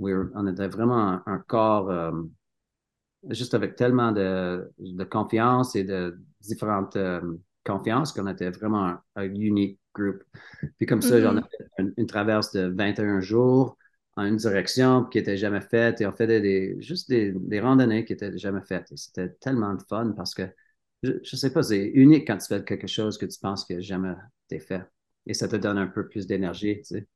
we 0.00 0.14
were- 0.14 0.30
on 0.36 0.46
était 0.48 0.68
vraiment 0.68 1.20
un, 1.26 1.38
corps 1.48 1.90
euh, 1.90 2.12
juste 3.30 3.54
avec 3.54 3.76
tellement 3.76 4.12
de, 4.12 4.70
de 4.78 5.04
confiance 5.04 5.74
et 5.76 5.84
de 5.84 6.18
différentes 6.40 6.96
euh, 6.96 7.20
confiances 7.64 8.12
qu'on 8.12 8.26
était 8.28 8.50
vraiment 8.50 8.86
un, 8.86 9.02
un 9.16 9.24
unique 9.34 9.80
groupe. 9.94 10.22
Puis 10.78 10.86
comme 10.86 11.02
ça, 11.02 11.20
Mhm. 11.20 11.20
j'en 11.20 11.36
ai 11.38 11.42
fait 11.42 11.68
une, 11.78 11.94
une 11.96 12.06
traverse 12.06 12.52
de 12.52 12.68
21 12.76 13.20
jours 13.20 13.76
en 14.16 14.24
une 14.26 14.36
direction 14.36 15.04
qui 15.04 15.18
n'était 15.18 15.36
jamais 15.36 15.60
faite 15.60 16.00
et 16.00 16.06
on 16.06 16.12
faisait 16.12 16.40
des, 16.40 16.80
juste 16.80 17.08
des, 17.10 17.32
des 17.32 17.60
randonnées 17.60 18.04
qui 18.04 18.12
n'étaient 18.14 18.36
jamais 18.38 18.62
faites. 18.62 18.90
Et 18.92 18.96
c'était 18.96 19.30
tellement 19.40 19.74
de 19.74 19.82
fun 19.82 20.12
parce 20.16 20.34
que, 20.34 20.42
je 21.02 21.12
ne 21.12 21.24
sais 21.24 21.52
pas, 21.52 21.62
c'est 21.62 21.84
unique 21.84 22.26
quand 22.26 22.38
tu 22.38 22.46
fais 22.48 22.64
quelque 22.64 22.86
chose 22.86 23.18
que 23.18 23.26
tu 23.26 23.38
penses 23.38 23.64
que 23.64 23.80
jamais 23.80 24.14
été 24.50 24.60
fait. 24.60 24.82
Et 25.26 25.34
ça 25.34 25.48
te 25.48 25.56
donne 25.56 25.78
un 25.78 25.86
peu 25.88 26.08
plus 26.08 26.26
d'énergie, 26.26 26.78
tu 26.78 26.84
sais. 26.84 27.06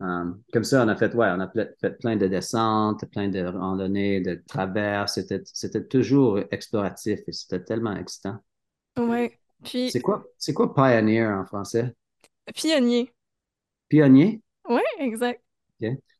Um, 0.00 0.42
comme 0.52 0.64
ça, 0.64 0.84
on 0.84 0.88
a 0.88 0.96
fait, 0.96 1.14
ouais, 1.14 1.28
on 1.30 1.40
a 1.40 1.46
ple- 1.48 1.74
fait 1.80 1.98
plein 1.98 2.16
de 2.16 2.26
descentes, 2.28 3.04
plein 3.12 3.28
de 3.28 3.44
randonnées, 3.44 4.20
de 4.20 4.42
traverses. 4.48 5.14
C'était, 5.14 5.42
c'était 5.46 5.84
toujours 5.86 6.40
exploratif 6.50 7.20
et 7.28 7.32
c'était 7.32 7.64
tellement 7.64 7.96
excitant. 7.96 8.38
Ouais. 8.96 9.38
Puis, 9.62 9.92
C'est 9.92 10.02
quoi, 10.02 10.26
c'est 10.36 10.52
quoi 10.52 10.74
pioneer 10.74 11.24
en 11.26 11.46
français? 11.46 11.94
pionnier. 12.54 13.12
Pionnier? 13.88 14.42
Ouais, 14.68 14.82
exact. 14.98 15.42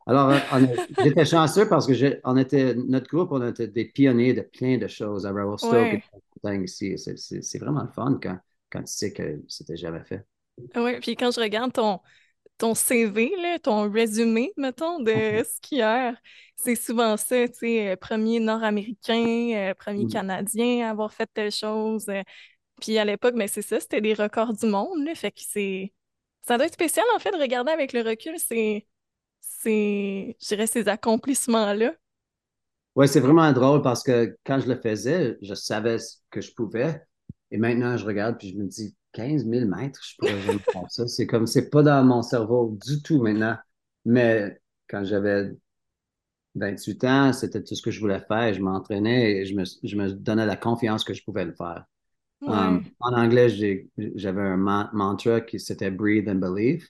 Alors, 0.07 0.31
euh, 0.31 0.67
j'étais 1.03 1.25
chanceux 1.25 1.69
parce 1.69 1.87
que 1.87 2.21
on 2.25 2.37
était, 2.37 2.75
notre 2.75 3.09
groupe, 3.09 3.33
on 3.33 3.47
était 3.47 3.69
des 3.69 3.87
pionniers 3.87 4.35
de 4.35 4.43
plein 4.43 4.77
de 4.77 4.87
choses 4.87 5.27
à 5.27 5.31
Revelstoke 5.31 6.03
Ouais. 6.43 6.67
C'est, 6.67 7.59
vraiment 7.59 7.83
le 7.83 7.89
fun 7.89 8.19
quand, 8.23 8.39
quand 8.71 8.81
tu 8.81 8.93
sais 8.93 9.13
que 9.13 9.41
c'était 9.49 9.77
jamais 9.77 10.05
fait. 10.05 10.27
Ouais, 10.77 11.01
puis 11.01 11.17
quand 11.17 11.31
je 11.31 11.41
regarde 11.41 11.73
ton, 11.73 12.01
ton 12.59 12.75
CV, 12.75 13.33
là, 13.41 13.59
ton 13.59 13.91
résumé, 13.91 14.53
mettons, 14.59 15.01
de 15.01 15.43
skieur, 15.45 16.15
c'est 16.57 16.75
souvent 16.75 17.17
ça, 17.17 17.49
tu 17.49 17.55
sais, 17.55 17.89
euh, 17.89 17.97
premier 17.97 18.41
Nord-Américain, 18.41 19.53
euh, 19.55 19.75
premier 19.75 20.05
Mhm. 20.05 20.13
Canadien 20.13 20.87
à 20.87 20.91
avoir 20.91 21.15
fait 21.15 21.31
telle 21.33 21.51
chose. 21.51 22.07
Puis 22.81 22.99
à 22.99 23.05
l'époque, 23.05 23.35
mais 23.37 23.49
c'est 23.49 23.63
ça, 23.63 23.81
c'était 23.81 24.01
des 24.01 24.15
records 24.15 24.53
du 24.53 24.67
monde, 24.67 25.05
là, 25.05 25.15
fait 25.15 25.31
que 25.31 25.41
c'est... 25.41 25.93
Ça 26.43 26.57
doit 26.59 26.67
être 26.67 26.75
spécial, 26.75 27.07
en 27.17 27.19
fait, 27.19 27.31
de 27.31 27.39
regarder 27.41 27.73
avec 27.73 27.93
le 27.95 28.03
recul, 28.03 28.39
c'est... 28.39 28.87
Dirais, 29.65 30.67
ces 30.67 30.89
accomplissements-là? 30.89 31.95
Oui, 32.97 33.09
c'est 33.09 33.21
vraiment 33.21 33.51
drôle 33.53 33.83
parce 33.83 34.03
que 34.05 34.37
quand 34.45 34.61
je 34.61 34.69
le 34.69 34.77
faisais, 34.81 35.37
je 35.43 35.55
savais 35.55 35.99
ce 35.99 36.19
que 36.31 36.41
je 36.41 36.53
pouvais. 36.55 37.03
Et 37.51 37.59
maintenant, 37.59 37.97
je 37.97 38.05
regarde 38.07 38.39
puis 38.39 38.51
je 38.53 38.57
me 38.59 38.67
dis 38.67 38.95
15 39.13 39.45
000 39.45 39.67
mètres, 39.67 40.01
je 40.05 40.15
pourrais 40.17 40.41
jamais 40.41 40.61
faire 40.73 40.85
ça. 40.89 41.07
C'est 41.09 41.27
comme, 41.27 41.47
c'est 41.47 41.71
pas 41.71 41.83
dans 41.83 42.05
mon 42.05 42.23
cerveau 42.23 42.79
du 42.87 43.03
tout 43.03 43.21
maintenant. 43.21 43.57
Mais 44.05 44.61
quand 44.89 45.05
j'avais 45.05 45.51
28 46.57 47.05
ans, 47.05 47.33
c'était 47.33 47.63
tout 47.65 47.75
ce 47.77 47.83
que 47.83 47.91
je 47.91 48.01
voulais 48.01 48.21
faire. 48.21 48.55
Je 48.55 48.61
m'entraînais 48.61 49.39
et 49.39 49.47
je 49.47 49.55
me, 49.57 49.65
je 49.65 49.97
me 49.97 50.13
donnais 50.13 50.47
la 50.47 50.57
confiance 50.57 51.05
que 51.05 51.15
je 51.15 51.25
pouvais 51.25 51.45
le 51.47 51.55
faire. 51.55 51.85
Ouais. 52.41 52.49
Um, 52.49 52.91
en 53.01 53.15
anglais, 53.15 53.49
j'avais 54.17 54.43
un 54.43 54.57
ma- 54.59 54.91
mantra 54.95 55.41
qui 55.43 55.61
c'était 55.61 55.91
Breathe 55.91 56.29
and 56.29 56.37
Believe. 56.37 56.87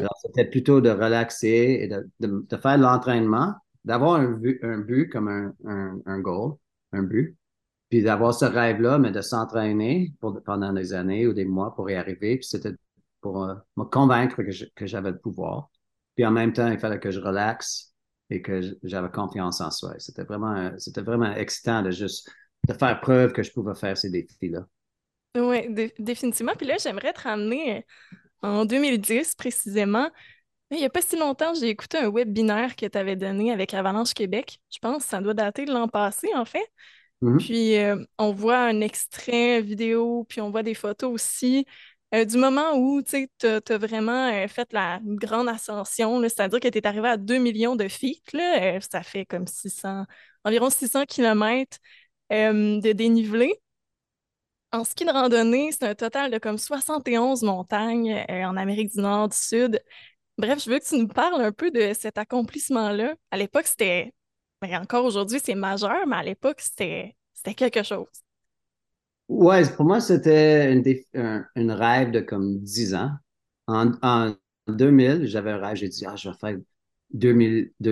Alors, 0.00 0.16
c'était 0.22 0.44
plutôt 0.50 0.80
de 0.80 0.90
relaxer 0.90 1.78
et 1.82 1.88
de, 1.88 2.08
de- 2.20 2.46
de 2.48 2.56
faire 2.56 2.78
de 2.78 2.82
l'entraînement, 2.82 3.54
d'avoir 3.84 4.14
un, 4.16 4.32
but- 4.32 4.60
un 4.62 4.78
but 4.78 5.08
comme 5.08 5.28
un, 5.28 5.54
un, 5.66 6.00
un 6.06 6.20
goal, 6.20 6.54
un 6.92 7.02
but, 7.02 7.36
puis 7.90 8.02
d'avoir 8.02 8.34
ce 8.34 8.44
rêve-là, 8.44 8.98
mais 8.98 9.12
de 9.12 9.20
s'entraîner 9.20 10.14
pour- 10.20 10.42
pendant 10.44 10.72
des 10.72 10.92
années 10.94 11.26
ou 11.26 11.32
des 11.34 11.44
mois 11.44 11.74
pour 11.74 11.90
y 11.90 11.94
arriver. 11.94 12.36
Puis 12.38 12.46
c'était 12.46 12.74
pour 13.20 13.44
euh, 13.44 13.54
me 13.76 13.84
convaincre 13.84 14.42
que 14.42 14.50
je- 14.52 14.66
que 14.74 14.86
j'avais 14.86 15.10
le 15.12 15.18
pouvoir. 15.18 15.70
Puis 16.16 16.26
en 16.26 16.30
même 16.30 16.52
temps, 16.52 16.68
il 16.68 16.78
fallait 16.78 17.00
que 17.00 17.10
je 17.10 17.20
relaxe 17.20 17.94
et 18.30 18.42
que 18.42 18.60
j'avais 18.82 19.10
confiance 19.10 19.60
en 19.60 19.70
soi. 19.70 19.94
C'était 19.98 20.24
vraiment, 20.24 20.72
c'était 20.78 21.02
vraiment 21.02 21.32
excitant 21.34 21.82
de 21.82 21.90
juste 21.90 22.30
de 22.68 22.72
faire 22.74 23.00
preuve 23.00 23.32
que 23.32 23.42
je 23.42 23.52
pouvais 23.52 23.74
faire 23.74 23.96
ces 23.96 24.10
défis-là. 24.10 24.66
Oui, 25.36 25.68
définitivement. 25.98 26.54
Puis 26.56 26.66
là, 26.66 26.76
j'aimerais 26.78 27.12
te 27.12 27.22
ramener 27.22 27.78
euh, 27.78 27.80
en 28.44 28.64
2010 28.64 29.34
précisément. 29.34 30.10
Il 30.70 30.78
n'y 30.78 30.84
a 30.84 30.90
pas 30.90 31.02
si 31.02 31.16
longtemps, 31.16 31.54
j'ai 31.54 31.68
écouté 31.68 31.98
un 31.98 32.10
webinaire 32.10 32.74
que 32.76 32.86
tu 32.86 32.98
avais 32.98 33.16
donné 33.16 33.52
avec 33.52 33.74
Avalanche 33.74 34.14
Québec. 34.14 34.60
Je 34.72 34.78
pense 34.78 35.04
que 35.04 35.10
ça 35.10 35.20
doit 35.20 35.34
dater 35.34 35.64
de 35.66 35.72
l'an 35.72 35.88
passé, 35.88 36.28
en 36.34 36.44
fait. 36.44 36.66
Mm-hmm. 37.22 37.38
Puis 37.38 37.76
euh, 37.78 38.04
on 38.18 38.32
voit 38.32 38.58
un 38.58 38.80
extrait 38.80 39.60
vidéo, 39.62 40.26
puis 40.28 40.40
on 40.40 40.50
voit 40.50 40.62
des 40.62 40.74
photos 40.74 41.12
aussi. 41.12 41.66
Euh, 42.14 42.24
du 42.24 42.36
moment 42.36 42.76
où 42.76 43.02
tu 43.02 43.28
as, 43.42 43.78
vraiment 43.78 44.30
fait 44.48 44.72
la 44.72 45.00
grande 45.02 45.48
ascension, 45.48 46.20
c'est-à-dire 46.22 46.60
que 46.60 46.68
tu 46.68 46.78
es 46.78 46.86
arrivé 46.86 47.08
à 47.08 47.16
2 47.16 47.38
millions 47.38 47.76
de 47.76 47.88
feet, 47.88 48.22
là, 48.32 48.80
ça 48.80 49.02
fait 49.02 49.26
comme 49.26 49.46
600, 49.46 50.04
environ 50.44 50.70
600 50.70 51.06
km 51.06 51.78
de 52.30 52.92
dénivelé. 52.92 53.60
En 54.74 54.82
ski 54.82 55.04
de 55.04 55.12
randonnée, 55.12 55.70
c'est 55.70 55.84
un 55.84 55.94
total 55.94 56.32
de 56.32 56.38
comme 56.38 56.58
71 56.58 57.44
montagnes 57.44 58.24
euh, 58.28 58.42
en 58.42 58.56
Amérique 58.56 58.92
du 58.92 59.00
Nord, 59.00 59.28
du 59.28 59.36
Sud. 59.36 59.80
Bref, 60.36 60.64
je 60.64 60.68
veux 60.68 60.80
que 60.80 60.84
tu 60.84 60.98
nous 60.98 61.06
parles 61.06 61.40
un 61.40 61.52
peu 61.52 61.70
de 61.70 61.92
cet 61.94 62.18
accomplissement-là. 62.18 63.14
À 63.30 63.36
l'époque, 63.36 63.66
c'était, 63.66 64.12
mais 64.60 64.76
encore 64.76 65.04
aujourd'hui, 65.04 65.38
c'est 65.40 65.54
majeur, 65.54 66.08
mais 66.08 66.16
à 66.16 66.24
l'époque, 66.24 66.60
c'était, 66.60 67.14
quelque 67.54 67.84
chose. 67.84 68.08
Ouais, 69.28 69.62
pour 69.76 69.84
moi, 69.84 70.00
c'était 70.00 70.72
une, 70.72 71.70
rêve 71.70 72.10
de 72.10 72.18
comme 72.18 72.58
10 72.58 72.96
ans. 72.96 73.12
En, 73.68 74.34
2000, 74.66 75.28
j'avais 75.28 75.52
un 75.52 75.58
rêve, 75.58 75.76
j'ai 75.76 75.88
dit, 75.88 76.04
ah, 76.04 76.16
je 76.16 76.30
vais 76.30 76.36
faire 76.36 76.58
2 77.12 77.32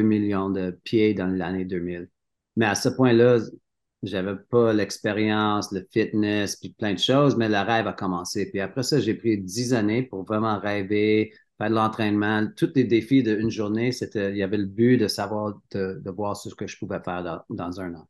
millions 0.03 0.51
de 0.51 0.73
pieds 0.83 1.15
dans 1.15 1.29
l'année 1.29 1.65
2000. 1.65 2.09
Mais 2.57 2.67
à 2.67 2.75
ce 2.75 2.89
point-là, 2.89 3.39
j'avais 4.03 4.37
pas 4.37 4.73
l'expérience, 4.73 5.73
le 5.73 5.87
fitness, 5.91 6.57
puis 6.57 6.71
plein 6.71 6.95
de 6.95 6.99
choses, 6.99 7.37
mais 7.37 7.49
le 7.49 7.59
rêve 7.59 7.87
a 7.87 7.93
commencé. 7.93 8.51
Puis 8.51 8.61
après 8.61 8.83
ça, 8.83 8.99
j'ai 9.01 9.15
pris 9.15 9.39
dix 9.39 9.75
années 9.75 10.03
pour 10.03 10.25
vraiment 10.25 10.59
rêver, 10.59 11.33
faire 11.59 11.71
de 11.71 11.75
l'entraînement. 11.75 12.47
Tous 12.57 12.71
les 12.75 12.85
défis 12.85 13.23
d'une 13.23 13.51
journée, 13.51 13.93
c'était, 13.93 14.31
il 14.31 14.37
y 14.37 14.43
avait 14.43 14.59
le 14.59 14.67
but 14.67 14.99
de 14.99 15.07
savoir, 15.09 15.61
de, 15.73 16.11
voir 16.11 16.37
ce 16.37 16.53
que 16.55 16.67
je 16.67 16.79
pouvais 16.79 17.01
faire 17.05 17.45
dans, 17.49 17.81
un 17.81 17.95
an. 17.95 18.09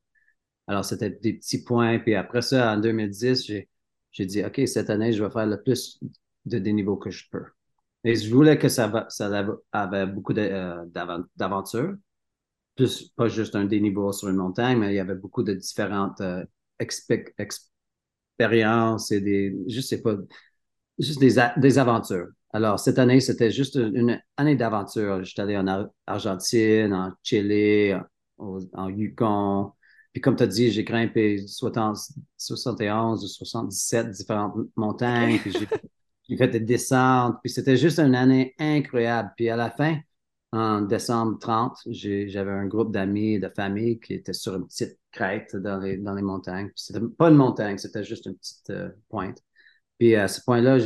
Alors, 0.66 0.84
c'était 0.84 1.10
des 1.10 1.34
petits 1.34 1.62
points. 1.62 1.98
Puis 1.98 2.14
après 2.14 2.42
ça, 2.42 2.72
en 2.72 2.78
2010, 2.78 3.46
j'ai, 3.46 3.68
j'ai 4.12 4.26
dit, 4.26 4.44
OK, 4.44 4.62
cette 4.66 4.90
année, 4.90 5.12
je 5.12 5.22
vais 5.22 5.30
faire 5.30 5.46
le 5.46 5.62
plus 5.62 6.00
de 6.46 6.58
déniveaux 6.58 6.96
que 6.96 7.10
je 7.10 7.28
peux. 7.30 7.44
Et 8.04 8.14
je 8.16 8.32
voulais 8.34 8.58
que 8.58 8.68
ça, 8.68 9.06
ça 9.10 9.44
avait 9.72 10.06
beaucoup 10.06 10.34
euh, 10.36 10.84
d'aventures 11.36 11.94
plus, 12.76 13.08
pas 13.16 13.28
juste 13.28 13.54
un 13.56 13.64
déniveau 13.64 14.12
sur 14.12 14.28
une 14.28 14.36
montagne, 14.36 14.78
mais 14.78 14.92
il 14.92 14.96
y 14.96 15.00
avait 15.00 15.14
beaucoup 15.14 15.42
de 15.42 15.54
différentes 15.54 16.20
euh, 16.20 16.44
expériences 18.38 19.10
et 19.12 19.20
des, 19.20 19.56
je 19.68 19.80
sais 19.80 20.02
pas, 20.02 20.16
juste 20.98 21.20
des, 21.20 21.34
des 21.56 21.78
aventures. 21.78 22.28
Alors, 22.52 22.78
cette 22.78 22.98
année, 22.98 23.20
c'était 23.20 23.50
juste 23.50 23.76
une, 23.76 24.20
année 24.36 24.56
d'aventure. 24.56 25.24
J'étais 25.24 25.42
allé 25.42 25.56
en 25.56 25.88
Argentine, 26.06 26.92
en 26.92 27.12
Chili, 27.22 27.94
en, 28.38 28.88
Yukon. 28.90 29.72
Puis 30.12 30.20
comme 30.20 30.36
tu 30.36 30.42
as 30.42 30.46
dit, 30.46 30.70
j'ai 30.70 30.84
grimpé 30.84 31.38
71 31.46 33.24
ou 33.24 33.26
77 33.26 34.10
différentes 34.10 34.54
montagnes. 34.76 35.38
Puis 35.38 35.52
j'ai 36.28 36.36
fait 36.36 36.48
des 36.48 36.60
descentes. 36.60 37.36
Puis 37.42 37.50
c'était 37.50 37.78
juste 37.78 37.98
une 37.98 38.14
année 38.14 38.54
incroyable. 38.58 39.32
Puis 39.36 39.48
à 39.48 39.56
la 39.56 39.70
fin, 39.70 39.98
en 40.52 40.82
décembre 40.82 41.38
30, 41.38 41.78
j'avais 41.86 42.50
un 42.50 42.66
groupe 42.66 42.92
d'amis 42.92 43.34
et 43.34 43.38
de 43.38 43.48
famille 43.48 43.98
qui 43.98 44.14
était 44.14 44.34
sur 44.34 44.54
une 44.54 44.66
petite 44.66 44.98
crête 45.10 45.56
dans 45.56 45.78
les, 45.78 45.96
dans 45.96 46.14
les 46.14 46.22
montagnes. 46.22 46.70
C'était 46.76 47.00
pas 47.00 47.30
une 47.30 47.36
montagne, 47.36 47.78
c'était 47.78 48.04
juste 48.04 48.26
une 48.26 48.36
petite 48.36 48.70
euh, 48.70 48.90
pointe. 49.08 49.38
Puis 49.98 50.14
à 50.14 50.28
ce 50.28 50.42
point-là, 50.42 50.78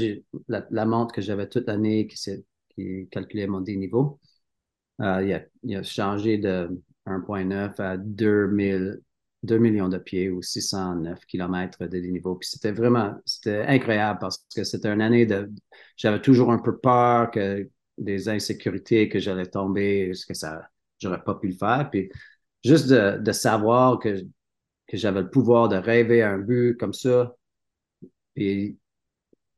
la, 0.49 0.85
montre 0.85 1.15
que 1.15 1.21
j'avais 1.21 1.49
toute 1.49 1.67
l'année 1.67 2.07
qui, 2.07 2.45
qui 2.71 3.09
calculait 3.11 3.47
mon 3.49 3.61
déniveau, 3.61 4.21
euh, 5.01 5.41
il, 5.65 5.77
a, 5.77 5.83
changé 5.83 6.39
de 6.39 6.71
1.9 7.07 7.81
à 7.81 7.97
2000, 7.97 9.01
2 9.43 9.59
millions 9.59 9.89
de 9.89 9.99
pieds 9.99 10.31
ou 10.31 10.43
609 10.43 11.25
kilomètres 11.27 11.81
de 11.81 11.99
déniveau. 11.99 12.37
Puis 12.37 12.49
c'était 12.51 12.73
vraiment, 12.73 13.17
c'était 13.25 13.63
incroyable 13.63 14.19
parce 14.21 14.45
que 14.55 14.65
c'était 14.65 14.89
une 14.93 15.03
année 15.03 15.27
de, 15.27 15.51
j'avais 15.97 16.21
toujours 16.21 16.53
un 16.53 16.59
peu 16.59 16.79
peur 16.79 17.31
que 17.31 17.69
des 17.99 18.29
insécurités 18.29 19.09
que 19.09 19.19
j'allais 19.19 19.47
tomber, 19.47 20.13
que 20.27 20.35
ça, 20.35 20.69
j'aurais 20.99 21.23
pas 21.23 21.35
pu 21.35 21.49
le 21.49 21.57
faire. 21.57 21.89
Puis 21.91 22.11
juste 22.65 22.89
de, 22.89 23.33
savoir 23.33 23.99
que, 23.99 24.23
que 24.87 24.97
j'avais 24.97 25.23
le 25.23 25.31
pouvoir 25.31 25.69
de 25.69 25.77
rêver 25.77 26.23
un 26.23 26.39
but 26.39 26.77
comme 26.79 26.93
ça, 26.93 27.35
et 28.37 28.77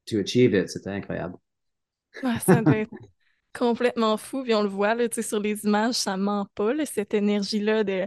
to 0.07 0.19
achieve 0.19 0.55
it, 0.55 0.69
c'était 0.69 0.91
incroyable. 0.91 1.37
ça 2.41 2.63
doit 2.63 2.79
être 2.79 2.95
complètement 3.53 4.17
fou. 4.17 4.43
Puis 4.43 4.55
on 4.55 4.63
le 4.63 4.69
voit 4.69 4.95
là, 4.95 5.09
sur 5.11 5.41
les 5.41 5.65
images, 5.65 5.95
ça 5.95 6.17
ment 6.17 6.47
pas. 6.55 6.73
cette 6.87 7.15
énergie-là 7.15 7.85
de, 7.85 8.07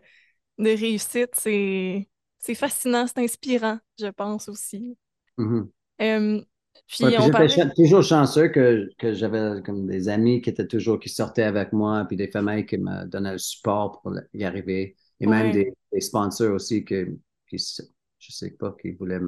de 0.58 0.70
réussite, 0.70 1.32
c'est, 1.34 2.10
c'est 2.40 2.56
fascinant, 2.56 3.06
c'est 3.08 3.20
inspirant, 3.20 3.80
je 4.00 4.08
pense 4.08 4.48
aussi. 4.50 4.98
Mm-hmm. 5.38 6.46
Puis 6.88 7.06
J'étais 7.10 7.74
toujours 7.74 8.04
chanceux 8.04 8.50
que, 8.50 8.90
que 8.98 9.14
j'avais 9.14 9.62
comme 9.64 9.88
des 9.88 10.10
amis 10.10 10.42
qui 10.42 10.50
étaient 10.50 10.68
toujours, 10.68 11.00
qui 11.00 11.10
sortaient 11.10 11.44
avec 11.44 11.72
moi, 11.72 12.06
puis 12.06 12.18
des 12.18 12.28
familles 12.28 12.66
qui 12.66 12.78
me 12.78 13.06
donnaient 13.06 13.34
le 13.34 13.38
support 13.38 14.02
pour 14.02 14.14
y 14.34 14.44
arriver. 14.44 14.96
Et 15.20 15.28
même 15.28 15.52
des, 15.52 15.74
sponsors 16.00 16.54
aussi 16.54 16.84
que, 16.84 17.16
qui, 17.48 17.58
je 17.58 18.32
sais 18.32 18.52
pas, 18.52 18.76
qui 18.82 18.92
voulaient 18.92 19.22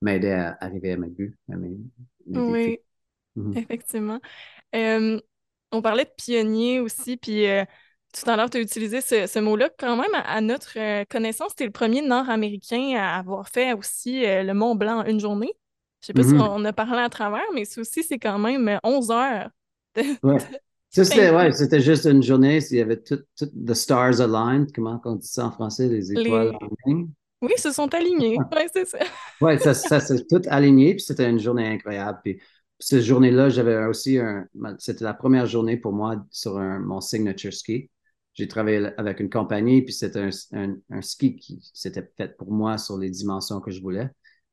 m'aider 0.00 0.30
à 0.30 0.56
arriver 0.60 0.92
à 0.92 0.96
mes 0.96 1.08
buts. 1.08 1.38
oui, 1.48 2.78
mhm. 3.36 3.56
effectivement. 3.56 4.20
on 4.72 5.82
parlait 5.82 6.04
de 6.04 6.10
pionnier 6.16 6.80
aussi, 6.80 7.16
puis 7.16 7.46
euh, 7.46 7.64
tout 8.12 8.28
à 8.30 8.36
l'heure, 8.36 8.48
tu 8.48 8.56
as 8.56 8.60
utilisé 8.60 9.00
ce, 9.00 9.38
mot-là. 9.38 9.68
Quand 9.78 9.96
même, 9.96 10.14
à, 10.14 10.40
notre 10.40 10.78
euh, 10.78 11.04
connaissance, 11.04 11.54
tu 11.54 11.64
es 11.64 11.66
le 11.66 11.72
premier 11.72 12.02
Nord-Américain 12.02 12.94
à 12.96 13.18
avoir 13.18 13.48
fait 13.48 13.74
aussi 13.74 14.24
euh, 14.24 14.42
le 14.42 14.54
Mont 14.54 14.74
Blanc 14.74 15.00
en 15.00 15.04
une 15.04 15.20
journée. 15.20 15.52
Je 16.00 16.06
sais 16.06 16.12
pas 16.12 16.22
si 16.22 16.30
mm-hmm. 16.30 16.48
on 16.50 16.64
a 16.64 16.72
parlé 16.72 17.00
à 17.00 17.08
travers, 17.08 17.46
mais 17.54 17.62
aussi, 17.78 18.02
c'est 18.02 18.18
quand 18.18 18.38
même 18.38 18.78
11 18.84 19.10
heures. 19.10 19.50
c'était 20.90 21.80
juste 21.80 22.06
une 22.06 22.22
journée, 22.22 22.58
il 22.70 22.76
y 22.76 22.80
avait 22.80 23.02
tout, 23.02 23.18
the 23.38 23.74
stars 23.74 24.20
aligned, 24.20 24.72
comment 24.72 25.00
on 25.04 25.16
dit 25.16 25.26
ça 25.28 25.46
en 25.46 25.52
français, 25.52 25.88
les 25.88 26.12
étoiles 26.12 26.52
alignées. 26.60 27.08
Oui, 27.42 27.52
se 27.56 27.70
sont 27.72 27.92
alignés. 27.94 28.38
Oui, 28.52 28.62
c'est 28.72 28.86
ça. 28.86 28.98
oui, 29.40 29.58
ça, 29.58 29.74
ça 29.74 30.00
s'est 30.00 30.24
tout 30.26 30.42
aligné, 30.46 30.94
puis 30.94 31.02
c'était 31.02 31.28
une 31.28 31.38
journée 31.38 31.66
incroyable. 31.66 32.20
Puis 32.24 32.40
cette 32.78 33.02
journée-là, 33.02 33.48
j'avais 33.48 33.84
aussi 33.86 34.18
un. 34.18 34.46
C'était 34.78 35.04
la 35.04 35.14
première 35.14 35.46
journée 35.46 35.76
pour 35.76 35.92
moi 35.92 36.24
sur 36.30 36.58
mon 36.58 37.00
signature 37.00 37.52
ski. 37.52 37.90
J'ai 38.34 38.48
travaillé 38.48 38.90
avec 38.98 39.20
une 39.20 39.30
compagnie, 39.30 39.82
puis 39.82 39.94
c'était 39.94 40.28
un, 40.52 40.76
un, 40.90 41.02
ski 41.02 41.36
qui 41.36 41.58
s'était 41.72 42.06
fait 42.18 42.36
pour 42.36 42.52
moi 42.52 42.76
sur 42.76 42.98
les 42.98 43.08
dimensions 43.08 43.60
que 43.60 43.70
je 43.70 43.80
voulais. 43.80 44.10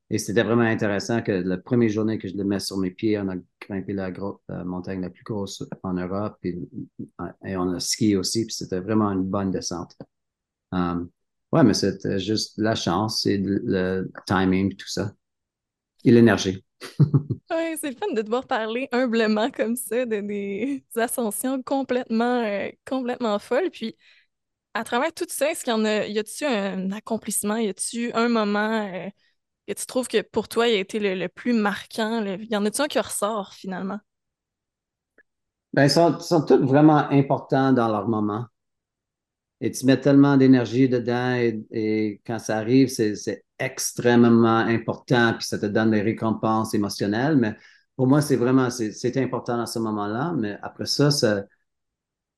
Et 0.09 0.17
c'était 0.17 0.43
vraiment 0.43 0.63
intéressant 0.63 1.21
que 1.21 1.31
la 1.31 1.57
première 1.57 1.89
journée 1.89 2.17
que 2.19 2.27
je 2.27 2.35
le 2.35 2.43
mets 2.43 2.59
sur 2.59 2.77
mes 2.77 2.91
pieds, 2.91 3.17
on 3.17 3.29
a 3.29 3.35
grimpé 3.61 3.93
la, 3.93 4.11
montagne 4.63 5.01
la 5.01 5.09
plus 5.09 5.23
grosse 5.23 5.63
en 5.81 5.93
Europe 5.93 6.37
et, 6.43 6.57
et 7.45 7.55
on 7.57 7.73
a 7.73 7.79
skié 7.79 8.17
aussi, 8.17 8.45
puis 8.45 8.53
c'était 8.53 8.79
vraiment 8.79 9.09
une 9.11 9.23
bonne 9.23 9.49
descente. 9.49 9.95
Um, 10.71 11.09
ouais, 11.51 11.63
mais 11.63 11.73
c'était 11.73 12.19
juste 12.19 12.57
la 12.57 12.75
chance 12.75 13.25
et 13.25 13.37
le, 13.37 14.11
timing, 14.25 14.75
tout 14.75 14.87
ça. 14.87 15.13
Et 16.03 16.11
l'énergie. 16.11 16.63
oui, 16.99 17.77
c'est 17.79 17.91
le 17.91 17.95
fun 17.95 18.11
de 18.13 18.21
devoir 18.21 18.45
parler 18.45 18.89
humblement 18.91 19.49
comme 19.51 19.75
ça 19.75 20.05
de 20.05 20.19
des 20.19 20.83
ascensions 20.95 21.61
complètement, 21.63 22.43
euh, 22.43 22.69
complètement 22.85 23.39
folles. 23.39 23.69
Puis, 23.71 23.95
à 24.73 24.83
travers 24.83 25.13
tout 25.13 25.25
ça, 25.29 25.51
est-ce 25.51 25.63
qu'il 25.63 25.71
y 25.71 25.75
en 25.75 25.85
a, 25.85 26.07
y 26.07 26.19
a-tu 26.19 26.45
un 26.45 26.91
accomplissement, 26.91 27.57
y 27.57 27.69
a-tu 27.69 28.11
un 28.13 28.29
moment 28.29 28.87
euh, 28.91 29.09
et 29.67 29.75
tu 29.75 29.85
trouves 29.85 30.07
que 30.07 30.21
pour 30.21 30.47
toi, 30.47 30.67
il 30.67 30.75
a 30.75 30.79
été 30.79 30.99
le, 30.99 31.27
plus 31.27 31.53
marquant? 31.53 32.23
Il 32.25 32.51
y 32.51 32.55
en 32.55 32.65
a-tu 32.65 32.81
un 32.81 32.87
qui 32.87 32.99
ressort 32.99 33.53
finalement? 33.53 33.99
Ben, 35.73 35.85
ils 35.85 35.89
sont, 35.89 36.19
sont 36.19 36.45
tous 36.45 36.63
vraiment 36.63 37.09
importants 37.09 37.73
dans 37.73 37.87
leur 37.87 38.07
moment. 38.07 38.45
Et 39.61 39.71
tu 39.71 39.85
mets 39.85 39.99
tellement 39.99 40.35
d'énergie 40.35 40.89
dedans 40.89 41.35
et, 41.35 42.21
quand 42.27 42.37
ça 42.37 42.57
arrive, 42.57 42.89
c'est 42.89 43.45
extrêmement 43.57 44.57
important, 44.57 45.35
puis 45.37 45.47
ça 45.47 45.57
te 45.57 45.65
donne 45.65 45.91
des 45.91 46.01
récompenses 46.01 46.73
émotionnelles. 46.73 47.37
Mais 47.37 47.55
pour 47.95 48.07
moi, 48.07 48.21
c'est 48.21 48.35
vraiment, 48.35 48.69
c'est 48.69 49.17
important 49.17 49.61
à 49.61 49.65
ce 49.65 49.79
moment-là. 49.79 50.33
Mais 50.37 50.57
après 50.61 50.85
ça, 50.85 51.09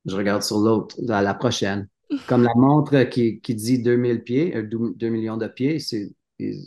je 0.05 0.15
regarde 0.15 0.43
sur 0.43 0.59
l'autre, 0.59 0.95
la, 0.99 1.33
prochaine. 1.33 1.87
Comme 2.27 2.43
la 2.43 2.53
montre 2.55 3.03
qui, 3.05 3.39
qui 3.41 3.55
dit 3.55 3.81
2000 3.81 4.23
pieds, 4.23 4.61
2 4.61 5.09
millions 5.09 5.37
de 5.37 5.47
pieds, 5.47 5.79
c'est 5.79 6.13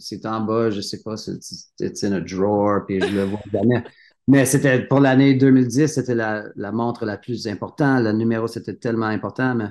c'est 0.00 0.24
en 0.26 0.40
bas, 0.40 0.70
je 0.70 0.80
sais 0.80 1.02
pas, 1.02 1.16
c'est 1.16 2.04
in 2.04 2.12
a 2.12 2.20
drawer, 2.20 2.80
puis 2.86 3.00
je 3.00 3.14
le 3.14 3.24
vois 3.24 3.40
jamais. 3.52 3.84
Mais 4.26 4.44
c'était 4.44 4.86
pour 4.86 5.00
l'année 5.00 5.34
2010, 5.34 5.88
c'était 5.88 6.14
la, 6.14 6.52
montre 6.72 7.04
la 7.06 7.16
plus 7.16 7.46
importante. 7.46 8.04
Le 8.04 8.12
numéro, 8.12 8.46
c'était 8.46 8.76
tellement 8.76 9.06
important. 9.06 9.54
Mais 9.54 9.68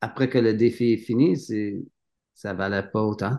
après 0.00 0.28
que 0.28 0.38
le 0.38 0.54
défi 0.54 0.94
est 0.94 0.96
fini, 0.98 1.36
ça 2.34 2.54
valait 2.54 2.82
pas 2.82 3.02
autant. 3.02 3.36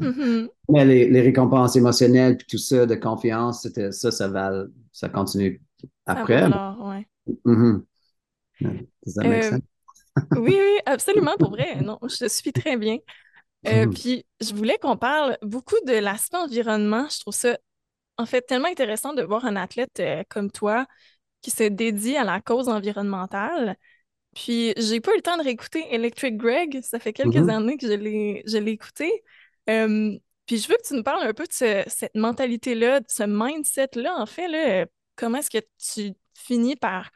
Mhm. 0.00 0.48
Mais 0.70 0.84
les, 0.84 1.20
récompenses 1.20 1.76
émotionnelles 1.76 2.36
puis 2.36 2.46
tout 2.48 2.58
ça 2.58 2.86
de 2.86 2.94
confiance, 2.94 3.62
c'était 3.62 3.92
ça, 3.92 4.10
ça 4.10 4.28
va, 4.28 4.64
ça 4.92 5.08
continue 5.08 5.60
après. 6.06 6.44
ouais. 6.44 7.06
Mhm. 7.44 7.84
Ça 9.06 9.22
euh, 9.24 9.58
oui, 10.36 10.56
oui, 10.58 10.78
absolument, 10.86 11.36
pour 11.38 11.50
vrai. 11.50 11.80
Non, 11.80 11.98
je 12.02 12.16
te 12.16 12.28
suis 12.28 12.52
très 12.52 12.76
bien. 12.76 12.98
Euh, 13.66 13.86
Mhm. 13.86 13.94
puis, 13.94 14.26
je 14.40 14.54
voulais 14.54 14.78
qu'on 14.78 14.96
parle 14.96 15.36
beaucoup 15.42 15.76
de 15.86 15.92
l'aspect 15.92 16.38
environnement. 16.38 17.06
Je 17.10 17.20
trouve 17.20 17.34
ça, 17.34 17.58
en 18.16 18.26
fait, 18.26 18.42
tellement 18.42 18.68
intéressant 18.68 19.12
de 19.12 19.22
voir 19.22 19.44
un 19.44 19.56
athlète 19.56 20.00
euh, 20.00 20.22
comme 20.28 20.50
toi 20.50 20.86
qui 21.42 21.50
se 21.50 21.64
dédie 21.64 22.16
à 22.16 22.24
la 22.24 22.40
cause 22.40 22.68
environnementale. 22.68 23.76
Puis, 24.34 24.72
j'ai 24.76 25.00
pas 25.00 25.12
eu 25.12 25.16
le 25.16 25.22
temps 25.22 25.36
de 25.36 25.42
réécouter 25.42 25.84
Electric 25.94 26.36
Greg. 26.36 26.80
Ça 26.82 26.98
fait 26.98 27.12
quelques 27.12 27.36
Mhm. 27.36 27.50
années 27.50 27.76
que 27.76 27.86
je 27.86 27.92
l'ai, 27.92 28.42
je 28.46 28.58
l'ai 28.58 28.72
écouté. 28.72 29.24
Euh, 29.68 30.16
puis, 30.46 30.58
je 30.58 30.68
veux 30.68 30.76
que 30.76 30.86
tu 30.86 30.94
nous 30.94 31.02
parles 31.02 31.26
un 31.26 31.34
peu 31.34 31.46
de 31.46 31.52
ce- 31.52 31.84
cette 31.86 32.14
mentalité-là, 32.14 33.00
de 33.00 33.06
ce 33.08 33.24
mindset-là, 33.24 34.16
en 34.16 34.26
fait. 34.26 34.48
Là, 34.48 34.86
comment 35.16 35.38
est-ce 35.38 35.50
que 35.50 35.64
tu 35.78 36.14
finis 36.34 36.76
par 36.76 37.10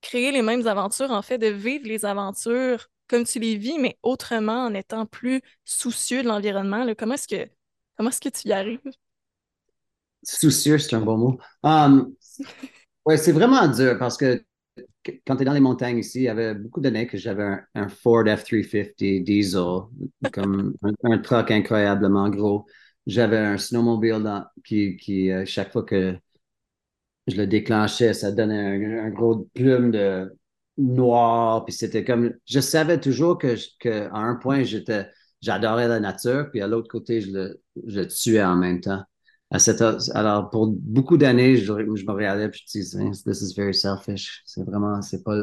créer 0.00 0.32
les 0.32 0.42
mêmes 0.42 0.66
aventures, 0.66 1.10
en 1.10 1.22
fait, 1.22 1.38
de 1.38 1.48
vivre 1.48 1.86
les 1.86 2.04
aventures 2.04 2.88
comme 3.08 3.24
tu 3.24 3.38
les 3.38 3.56
vis, 3.56 3.78
mais 3.78 3.98
autrement, 4.02 4.66
en 4.66 4.74
étant 4.74 5.06
plus 5.06 5.40
soucieux 5.64 6.22
de 6.22 6.28
l'environnement. 6.28 6.86
Comment 6.96 7.14
est-ce 7.14 7.28
que, 7.28 7.50
comment 7.96 8.10
est-ce 8.10 8.20
que 8.20 8.28
tu 8.28 8.48
y 8.48 8.52
arrives? 8.52 8.80
Soucieux, 10.22 10.78
c'est 10.78 10.94
un 10.96 11.00
bon 11.00 11.16
mot. 11.16 11.38
Um, 11.62 12.12
ouais, 13.06 13.16
c'est 13.16 13.32
vraiment 13.32 13.66
dur 13.68 13.98
parce 13.98 14.16
que 14.16 14.42
quand 15.26 15.36
tu 15.36 15.42
es 15.42 15.44
dans 15.44 15.52
les 15.52 15.60
montagnes 15.60 15.98
ici, 15.98 16.20
il 16.20 16.24
y 16.24 16.28
avait 16.28 16.54
beaucoup 16.54 16.80
d'années 16.80 17.06
que 17.06 17.16
j'avais 17.16 17.58
un, 17.74 17.88
Ford 17.88 18.24
F-350 18.24 19.22
diesel, 19.22 19.82
comme 20.32 20.74
un, 20.82 20.92
un 21.04 21.18
truck 21.18 21.50
incroyablement 21.50 22.28
gros. 22.28 22.66
J'avais 23.06 23.38
un 23.38 23.56
snowmobile 23.56 24.44
qui, 24.64 24.96
qui 24.98 25.30
euh, 25.30 25.46
chaque 25.46 25.72
fois 25.72 25.82
que 25.82 26.14
je 27.26 27.36
le 27.36 27.46
déclenchais, 27.46 28.14
ça 28.14 28.32
donnait 28.32 29.00
un 29.00 29.10
gros 29.10 29.48
plume 29.54 29.90
de 29.90 30.30
noir. 30.78 31.64
Puis 31.64 31.74
c'était 31.74 32.04
comme, 32.04 32.32
je 32.46 32.60
savais 32.60 32.98
toujours 33.00 33.38
que, 33.38 33.56
que 33.80 34.08
à 34.08 34.18
un 34.18 34.36
point, 34.36 34.62
j'étais, 34.62 35.06
j'adorais 35.42 35.88
la 35.88 36.00
nature, 36.00 36.48
puis 36.50 36.60
à 36.60 36.66
l'autre 36.66 36.88
côté, 36.88 37.20
je 37.20 37.32
le, 37.32 37.60
je 37.86 38.00
le 38.00 38.06
tuais 38.06 38.42
en 38.42 38.56
même 38.56 38.80
temps. 38.80 39.02
À 39.50 39.58
cette, 39.58 39.82
alors, 40.14 40.50
pour 40.50 40.66
beaucoup 40.68 41.16
d'années, 41.16 41.56
je, 41.56 41.72
me 41.72 42.12
regardais 42.12 42.50
puis 42.50 42.62
je 42.66 42.78
disais, 42.78 43.10
this 43.24 43.40
is 43.40 43.54
very 43.56 43.74
selfish. 43.74 44.42
C'est 44.46 44.62
vraiment, 44.64 45.00
c'est 45.00 45.24
pas, 45.24 45.36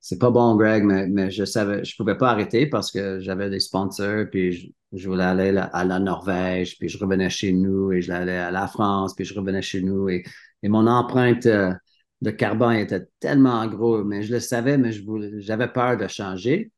c'est 0.00 0.18
pas 0.18 0.30
bon, 0.30 0.54
Greg, 0.54 0.84
mais, 0.84 1.08
mais 1.08 1.30
je 1.30 1.44
savais, 1.44 1.84
je 1.84 1.96
pouvais 1.96 2.16
pas 2.16 2.30
arrêter 2.30 2.66
parce 2.66 2.92
que 2.92 3.18
j'avais 3.18 3.50
des 3.50 3.58
sponsors, 3.58 4.26
puis 4.30 4.52
je, 4.52 4.68
je 4.92 5.08
voulais 5.08 5.24
aller 5.24 5.48
à 5.72 5.84
la 5.84 5.98
Norvège, 5.98 6.78
puis 6.78 6.88
je 6.88 6.98
revenais 6.98 7.28
chez 7.28 7.52
nous, 7.52 7.90
et 7.92 8.00
je 8.00 8.12
allais 8.12 8.36
à 8.36 8.52
la 8.52 8.68
France, 8.68 9.14
puis 9.14 9.24
je 9.24 9.34
revenais 9.34 9.62
chez 9.62 9.82
nous, 9.82 10.08
et, 10.08 10.24
et 10.62 10.68
mon 10.68 10.86
empreinte 10.86 11.46
euh, 11.46 11.72
de 12.22 12.30
carbone 12.30 12.76
était 12.76 13.06
tellement 13.20 13.66
gros, 13.66 14.04
mais 14.04 14.22
je 14.22 14.32
le 14.32 14.40
savais, 14.40 14.78
mais 14.78 14.90
j'avais 15.40 15.68
peur 15.68 15.96
de 15.96 16.06
changer. 16.08 16.72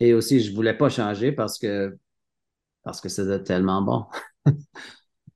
Et 0.00 0.14
aussi, 0.14 0.40
je 0.40 0.54
voulais 0.54 0.76
pas 0.76 0.88
changer 0.88 1.32
parce 1.32 1.58
que, 1.58 1.96
parce 2.82 3.00
que 3.00 3.08
c'était 3.08 3.42
tellement 3.42 3.82
bon. 3.82 4.06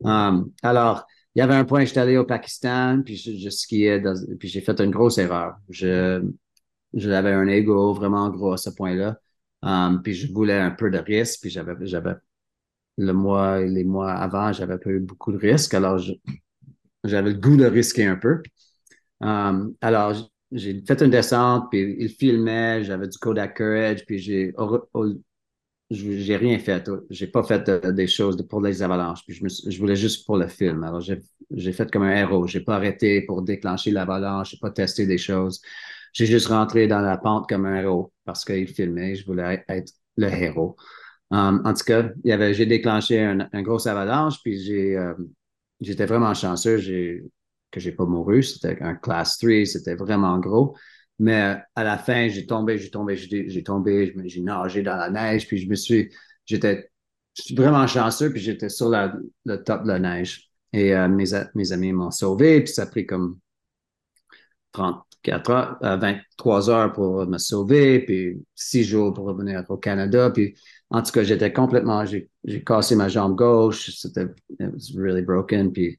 Um, 0.05 0.53
alors, 0.63 1.07
il 1.35 1.41
y 1.41 1.43
avait 1.43 1.55
un 1.55 1.65
point, 1.65 1.85
j'étais 1.85 2.01
allé 2.01 2.17
au 2.17 2.25
Pakistan, 2.25 3.03
puis 3.05 3.17
je, 3.17 3.51
skiais, 3.51 4.03
puis 4.39 4.49
j'ai 4.49 4.61
fait 4.61 4.81
une 4.81 4.91
grosse 4.91 5.19
erreur. 5.19 5.57
Je, 5.69 6.23
j'avais 6.95 7.33
un 7.33 7.47
ego 7.49 7.93
vraiment 7.95 8.29
gros 8.31 8.53
à 8.53 8.57
ce 8.57 8.71
point-là. 8.71 9.19
Um, 9.63 10.03
puis 10.03 10.15
je 10.15 10.33
voulais 10.33 10.59
un 10.59 10.71
peu 10.71 10.91
de 10.91 10.99
risque, 10.99 11.41
puis 11.43 11.51
j'avais, 11.51 11.75
le 12.97 13.13
mois, 13.13 13.61
les 13.61 13.85
mois 13.85 14.13
avant, 14.13 14.53
j'avais 14.53 14.79
pas 14.79 14.91
eu 14.91 15.01
beaucoup 15.01 15.33
de 15.33 15.39
risques, 15.39 15.75
alors 15.75 15.99
j'avais 17.05 17.31
le 17.31 17.39
goût 17.39 17.57
de 17.57 17.67
risquer 17.67 18.07
un 18.07 18.17
peu. 18.17 18.43
Um, 19.21 19.75
alors, 19.81 20.15
j'ai 20.53 20.83
fait 20.87 21.03
une 21.03 21.11
descente, 21.11 21.67
puis 21.71 21.97
il 21.99 22.09
filmait, 22.09 22.85
j'avais 22.85 23.09
du 23.09 23.19
Kodak 23.19 23.57
Courage, 23.57 24.05
puis 24.07 24.19
j'ai, 24.19 24.55
j'ai 25.91 26.37
rien 26.37 26.59
fait. 26.59 26.91
J'ai 27.11 27.27
pas 27.27 27.43
fait 27.43 27.69
euh, 27.69 27.93
des 27.93 28.07
choses 28.07 28.37
pour 28.49 28.61
les 28.61 28.83
avalanches. 28.83 29.25
Puis 29.27 29.41
je, 29.69 29.79
voulais 29.79 29.97
juste 29.97 30.27
pour 30.27 30.37
le 30.37 30.49
film. 30.49 30.85
Alors, 30.85 31.01
j'ai 31.01 31.73
fait 31.73 31.91
comme 31.91 32.03
un 32.03 32.15
héros. 32.15 32.47
J'ai 32.47 32.61
pas 32.61 32.77
arrêté 32.77 33.23
pour 33.23 33.43
déclencher 33.43 33.91
l'avalanche. 33.91 34.51
J'ai 34.53 34.59
pas 34.59 34.71
testé 34.71 35.07
des 35.07 35.19
choses. 35.19 35.61
J'ai 36.13 36.27
juste 36.27 36.49
rentré 36.49 36.87
dans 36.89 37.01
la 37.01 37.17
pente 37.19 37.49
comme 37.49 37.67
un 37.67 37.77
héros 37.81 38.13
parce 38.25 38.45
qu'il 38.45 38.69
filmait. 38.69 39.15
Je 39.15 39.25
voulais 39.27 39.65
être 39.69 39.93
le 40.17 40.29
héros. 40.29 40.77
Um, 41.31 41.63
en 41.65 41.75
tout 41.75 41.85
cas, 41.85 42.11
il 42.25 42.31
y 42.31 42.33
avait, 42.33 42.55
j'ai 42.55 42.67
déclenché 42.67 43.21
un, 43.23 43.49
un 43.53 43.63
gros 43.63 43.87
avalanche, 43.87 44.37
puis 44.43 44.59
j'ai, 44.63 44.97
euh, 44.97 45.13
j'étais 45.81 46.07
vraiment 46.07 46.33
chanceux 46.33 46.79
j'ai, 46.79 47.23
que 47.71 47.81
j'ai 47.81 47.93
pas 47.93 48.05
mouru. 48.05 48.43
C'était 48.43 48.81
un 48.83 48.95
class 48.95 49.39
3, 49.39 49.65
c'était 49.67 49.95
vraiment 49.95 50.39
gros. 50.39 50.77
Mais 51.19 51.57
à 51.75 51.85
la 51.85 51.99
fin, 51.99 52.29
j'ai 52.29 52.47
tombé, 52.47 52.79
j'ai 52.79 52.91
tombé, 52.91 53.17
j'ai 53.17 53.63
tombé, 53.65 54.15
j'ai 54.27 54.41
nagé 54.41 54.83
dans 54.83 54.97
la 54.97 55.11
neige, 55.11 55.49
puis 55.49 55.59
je 55.59 55.69
me 55.69 55.75
suis, 55.75 56.11
j'étais, 56.45 56.91
je 57.37 57.43
suis 57.43 57.55
vraiment 57.55 57.87
chanceux, 57.87 58.31
puis 58.33 58.41
j'étais 58.41 58.69
sur 58.69 58.89
le 58.91 59.57
top 59.65 59.83
de 59.83 59.89
la 59.89 59.99
neige. 59.99 60.49
Et 60.73 60.95
euh, 60.95 61.09
mes, 61.09 61.73
amis 61.73 61.93
m'ont 61.93 62.11
sauvé, 62.11 62.63
puis 62.63 62.73
ça 62.73 62.83
a 62.83 62.87
pris 62.87 63.07
comme 63.07 63.39
34 64.73 65.51
heures, 65.51 65.79
euh, 65.83 65.97
23 65.97 66.71
heures 66.71 66.93
pour 66.93 67.27
me 67.27 67.39
sauver, 67.39 68.01
puis 68.01 68.45
6 68.55 68.85
jours 68.85 69.13
pour 69.13 69.27
revenir 69.27 69.65
au 69.69 69.77
Canada. 69.77 70.31
Puis 70.31 70.55
en 70.91 71.03
tout 71.03 71.11
cas, 71.13 71.25
j'étais 71.25 71.53
complètement, 71.53 72.05
j'ai 72.07 72.31
cassé 72.65 72.95
ma 72.97 73.09
jambe 73.09 73.35
gauche, 73.35 73.91
c'était 73.91 74.27
really 74.95 75.23
broken. 75.23 75.73
Puis 75.73 75.99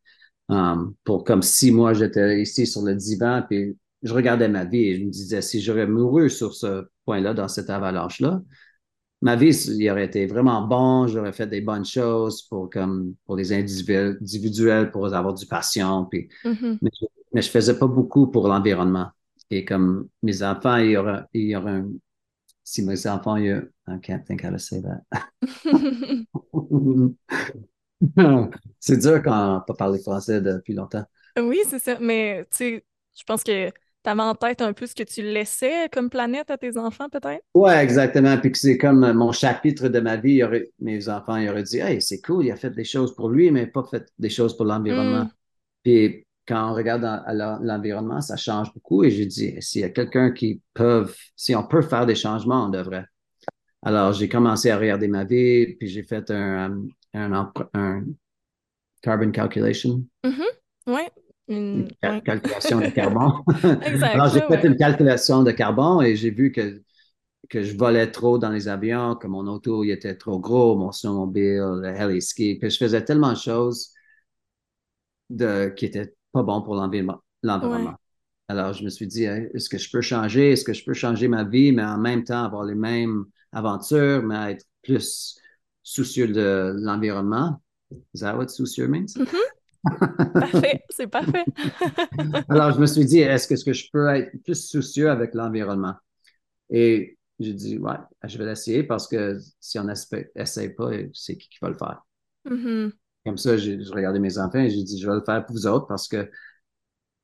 um, 0.50 0.94
pour 1.04 1.24
comme 1.24 1.42
six 1.42 1.72
mois, 1.72 1.94
j'étais 1.94 2.42
ici 2.42 2.68
sur 2.68 2.82
le 2.84 2.96
divan, 2.96 3.44
puis 3.50 3.78
je 4.04 4.14
regardais 4.14 4.50
ma 4.50 4.66
vie 4.66 4.86
et 4.90 5.00
je 5.00 5.06
me 5.06 5.10
disais, 5.12 5.42
si 5.42 5.62
j'aurais 5.62 5.88
mouru 5.88 6.30
sur 6.30 6.54
ce 6.54 6.88
point-là, 7.06 7.34
dans 7.34 7.48
cette 7.48 7.70
avalanche-là, 7.70 8.42
ma 9.22 9.36
vie, 9.36 9.50
il 9.78 9.90
aurait 9.92 10.06
été 10.06 10.26
vraiment 10.28 10.66
bon, 10.68 11.08
j'aurais 11.08 11.34
fait 11.34 11.48
des 11.48 11.62
bonnes 11.62 11.86
choses 11.86 12.44
pour, 12.44 12.70
comme, 12.70 13.16
pour 13.26 13.36
les 13.36 13.52
individuels, 13.54 14.92
pour 14.92 15.14
avoir 15.14 15.34
du 15.34 15.46
passion, 15.46 16.06
puis, 16.06 16.30
Mhm. 16.46 16.80
mais, 16.82 16.92
je, 17.00 17.06
mais 17.34 17.42
je 17.42 17.50
faisais 17.50 17.78
pas 17.78 17.88
beaucoup 17.88 18.28
pour 18.28 18.48
l'environnement. 18.48 19.10
Et 19.50 19.66
comme 19.66 20.08
mes 20.24 20.44
enfants, 20.44 20.78
il 20.78 20.92
y 20.92 20.98
aura, 20.98 21.28
il 21.34 21.48
y 21.50 21.56
aura 21.56 21.72
un, 21.72 21.90
si 22.64 22.84
mes 22.84 23.08
enfants, 23.08 23.38
il 23.38 23.46
y 23.48 23.52
a, 23.52 23.64
I 23.88 24.00
can't 24.02 24.24
think 24.26 24.44
how 24.44 24.52
to 24.52 24.60
say 24.60 24.82
that. 24.82 25.04
C'est 28.80 28.98
dur 28.98 29.22
quand 29.24 29.58
on 29.58 29.62
peut 29.62 29.74
parler 29.74 30.00
français 30.00 30.42
depuis 30.42 30.74
longtemps. 30.74 31.06
Oui, 31.38 31.60
c'est 31.68 31.80
ça. 31.80 31.98
Mais 32.00 32.46
tu 32.52 32.58
sais, 32.58 32.86
je 33.18 33.24
pense 33.24 33.44
que 33.44 33.70
tu 33.70 34.10
avais 34.10 34.22
en 34.22 34.36
tête 34.36 34.62
un 34.62 34.74
peu 34.74 34.88
ce 34.88 34.96
que 34.96 35.04
tu 35.04 35.22
laissais 35.22 35.90
comme 35.92 36.10
planète 36.10 36.50
à 36.50 36.58
tes 36.58 36.78
enfants, 36.78 37.10
peut-être? 37.10 37.44
Ouais, 37.54 37.84
exactement. 37.84 38.38
Puis 38.38 38.52
que 38.52 38.58
c'est 38.58 38.78
comme 38.78 39.12
mon 39.14 39.32
chapitre 39.32 39.90
de 39.90 40.00
ma 40.00 40.16
vie. 40.18 40.32
il 40.32 40.38
y 40.38 40.44
aurait- 40.44 40.72
mes 40.80 41.10
enfants, 41.10 41.36
ils 41.38 41.50
auraient 41.50 41.64
dit, 41.64 41.80
Hey, 41.80 42.02
c'est 42.02 42.22
cool, 42.22 42.46
il 42.46 42.52
a 42.52 42.56
fait 42.56 42.72
des 42.72 42.84
choses 42.84 43.16
pour 43.16 43.30
lui, 43.30 43.52
mais 43.52 43.68
pas 43.68 43.84
fait 43.84 44.08
des 44.18 44.30
choses 44.30 44.56
pour 44.56 44.66
l'environnement. 44.66 45.26
Mm. 45.26 45.32
Puis 45.84 46.26
quand 46.48 46.72
on 46.72 46.74
regarde 46.74 47.06
à 47.06 47.34
l'environnement, 47.34 48.22
ça 48.22 48.38
change 48.38 48.74
beaucoup. 48.74 49.04
Et 49.04 49.12
j'ai 49.12 49.26
dit, 49.26 49.56
s'il 49.62 49.82
y 49.82 49.84
a 49.84 49.90
quelqu'un 49.90 50.32
qui 50.32 50.62
peut, 50.74 51.08
si 51.36 51.56
on 51.56 51.64
peut 51.64 51.82
faire 51.84 52.06
des 52.06 52.16
changements, 52.16 52.66
on 52.66 52.70
devrait. 52.70 53.06
Alors, 53.82 54.14
j'ai 54.14 54.28
commencé 54.30 54.70
à 54.72 54.78
regarder 54.78 55.08
ma 55.08 55.24
vie, 55.24 55.76
puis 55.76 55.88
j'ai 55.88 56.04
fait 56.04 56.30
un, 56.32 56.82
un, 57.14 57.52
un 57.74 58.06
carbon 59.02 59.32
calculation, 59.32 60.06
Mhm. 60.24 60.46
Ouais. 60.88 61.12
Une- 61.48 61.88
une 61.88 61.88
cal- 62.02 62.22
ouais. 62.24 62.24
calculation 62.24 62.82
de 62.82 62.90
carbone. 62.90 63.32
Exact. 63.82 64.14
Alors, 64.14 64.30
j'ai 64.30 64.42
fait 64.42 64.64
ouais. 64.64 64.68
une 64.68 64.76
calculation 64.78 65.44
de 65.44 65.52
carbone 65.52 66.04
et 66.06 66.16
j'ai 66.16 66.32
vu 66.32 66.52
que, 66.52 66.82
que 67.50 67.64
je 67.64 67.78
volais 67.78 68.12
trop 68.12 68.40
dans 68.40 68.50
les 68.52 68.68
avions, 68.70 69.16
que 69.16 69.28
mon 69.28 69.48
auto 69.48 69.84
il 69.84 69.92
était 69.92 70.16
trop 70.18 70.40
gros, 70.40 70.78
mon 70.78 70.92
snowmobile, 70.92 71.82
le 71.84 71.90
heli 71.90 72.22
ski. 72.22 72.58
Puis 72.60 72.70
je 72.72 72.78
faisais 72.80 73.06
tellement 73.06 73.32
de 73.34 73.38
choses 73.38 73.94
de, 75.30 75.70
qui 75.76 75.86
étaient 75.86 76.14
pas 76.32 76.44
bons 76.44 76.62
pour 76.62 76.76
l'environnement. 76.76 77.22
l'environnement. 77.44 77.96
Ouais. 77.96 77.98
Alors, 78.48 78.74
je 78.74 78.84
me 78.84 78.90
suis 78.90 79.08
dit, 79.08 79.26
Hey, 79.26 79.50
est-ce 79.54 79.70
que 79.70 79.78
je 79.78 79.90
peux 79.92 80.02
changer? 80.02 80.52
Est-ce 80.54 80.64
que 80.66 80.74
je 80.74 80.84
peux 80.84 80.94
changer 80.94 81.28
ma 81.28 81.44
vie, 81.44 81.72
mais 81.72 81.84
en 81.84 81.98
même 82.00 82.24
temps 82.24 82.44
avoir 82.46 82.64
les 82.66 82.76
mêmes 82.76 83.26
aventures, 83.52 84.24
mais 84.24 84.54
être 84.54 84.66
plus 84.84 85.40
soucieux 85.90 86.28
de 86.28 86.76
l'environnement? 86.78 87.62
Is 88.14 88.22
that 88.22 88.38
what 88.38 88.50
soucieux 88.50 88.88
means? 88.88 89.08
Parfait. 90.34 90.84
C'est 90.90 91.08
parfait. 91.08 91.46
Alors, 92.50 92.72
je 92.74 92.80
me 92.80 92.86
suis 92.86 93.06
dit, 93.06 93.20
est-ce 93.20 93.48
que, 93.48 93.74
je 93.74 93.90
peux 93.92 94.08
être 94.10 94.32
plus 94.44 94.68
soucieux 94.68 95.10
avec 95.10 95.34
l'environnement? 95.34 95.96
Et 96.70 97.18
j'ai 97.40 97.54
dit, 97.54 97.78
ouais, 97.80 97.96
je 98.24 98.38
vais 98.38 98.46
l'essayer 98.46 98.84
parce 98.84 99.08
que 99.08 99.40
si 99.60 99.80
on 99.80 99.86
n'essaye 99.86 100.70
pas, 100.76 100.92
c'est 101.14 101.38
qui 101.38 101.50
qui 101.50 101.58
va 101.62 101.70
le 101.70 101.78
faire? 101.78 102.04
Mhm. 102.46 102.92
Comme 103.26 103.38
ça, 103.38 103.58
je 103.58 103.92
regardais 103.92 104.20
mes 104.20 104.38
enfants 104.38 104.60
et 104.60 104.70
j'ai 104.70 104.84
dit, 104.84 105.00
je 105.00 105.08
vais 105.10 105.16
le 105.16 105.24
faire 105.26 105.46
pour 105.46 105.56
vous 105.56 105.66
autres 105.68 105.88
parce 105.88 106.08
que 106.08 106.30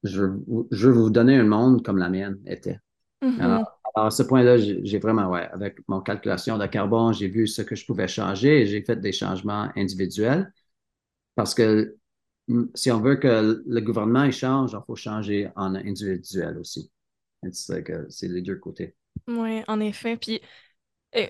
je, 0.04 0.22
veux- 0.22 0.68
je 0.72 0.88
veux 0.88 0.94
vous 0.94 1.10
donner 1.10 1.36
un 1.36 1.44
monde 1.44 1.84
comme 1.86 1.98
la 1.98 2.10
mienne 2.10 2.40
était. 2.48 2.80
Mhm. 3.22 3.42
Alors, 3.42 3.75
à 3.96 4.12
ce 4.12 4.24
point-là, 4.24 4.58
j'ai 4.58 5.00
vraiment, 5.00 5.30
ouais, 5.30 5.48
avec 5.52 5.78
mon 5.88 6.02
calculation 6.02 6.58
de 6.58 6.66
carbone, 6.66 7.14
j'ai 7.14 7.28
vu 7.28 7.48
ce 7.48 7.62
que 7.62 7.76
je 7.76 7.86
pouvais 7.86 8.08
changer 8.08 8.62
et 8.62 8.66
j'ai 8.68 8.82
fait 8.82 8.98
des 8.98 9.12
changements 9.12 9.70
individuels 9.76 10.52
parce 11.36 11.54
que 11.54 11.98
si 12.76 12.92
on 12.92 13.00
veut 13.00 13.16
que 13.16 13.64
le 13.66 13.82
gouvernement 13.82 14.30
change, 14.32 14.72
il 14.74 14.80
faut 14.86 14.96
changer 14.96 15.50
en 15.56 15.76
individuel 15.76 16.58
aussi. 16.58 16.92
C'est 17.52 18.28
les 18.28 18.42
deux 18.42 18.58
côtés. 18.58 18.96
Oui, 19.28 19.64
en 19.68 19.80
effet. 19.80 20.18
Puis, 20.18 20.42
euh, 21.16 21.28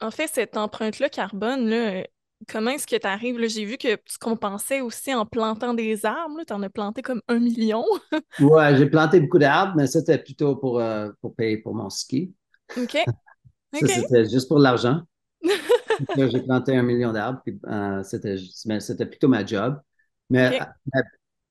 en 0.00 0.10
fait, 0.10 0.28
cette 0.28 0.56
empreinte-là 0.56 1.08
carbone, 1.08 1.68
là, 1.68 2.06
comment 2.48 2.70
est-ce 2.70 2.86
que 2.86 2.96
tu 2.96 3.06
arrives? 3.06 3.38
J'ai 3.48 3.64
vu 3.64 3.76
que 3.76 3.96
tu 3.96 4.18
compensais 4.20 4.80
aussi 4.80 5.14
en 5.14 5.26
plantant 5.26 5.74
des 5.74 6.04
arbres. 6.04 6.40
Tu 6.46 6.52
en 6.52 6.62
as 6.62 6.70
planté 6.70 7.02
comme 7.02 7.22
un 7.28 7.38
million. 7.38 7.84
oui, 8.40 8.76
j'ai 8.76 8.86
planté 8.86 9.20
beaucoup 9.20 9.38
d'arbres, 9.38 9.74
mais 9.76 9.86
c'était 9.86 10.18
plutôt 10.18 10.56
pour, 10.56 10.80
euh, 10.80 11.10
pour 11.20 11.34
payer 11.34 11.58
pour 11.58 11.74
mon 11.74 11.90
ski. 11.90 12.34
OK. 12.76 12.98
c'était 13.72 14.28
juste 14.28 14.48
pour 14.48 14.58
l'argent. 14.58 15.02
j'ai 16.16 16.42
planté 16.42 16.76
un 16.76 16.82
million 16.82 17.12
d'arbres, 17.12 17.42
euh, 17.66 18.02
c'était 18.02 19.06
plutôt 19.06 19.28
ma 19.28 19.44
job. 19.44 19.80
Mais 20.28 20.58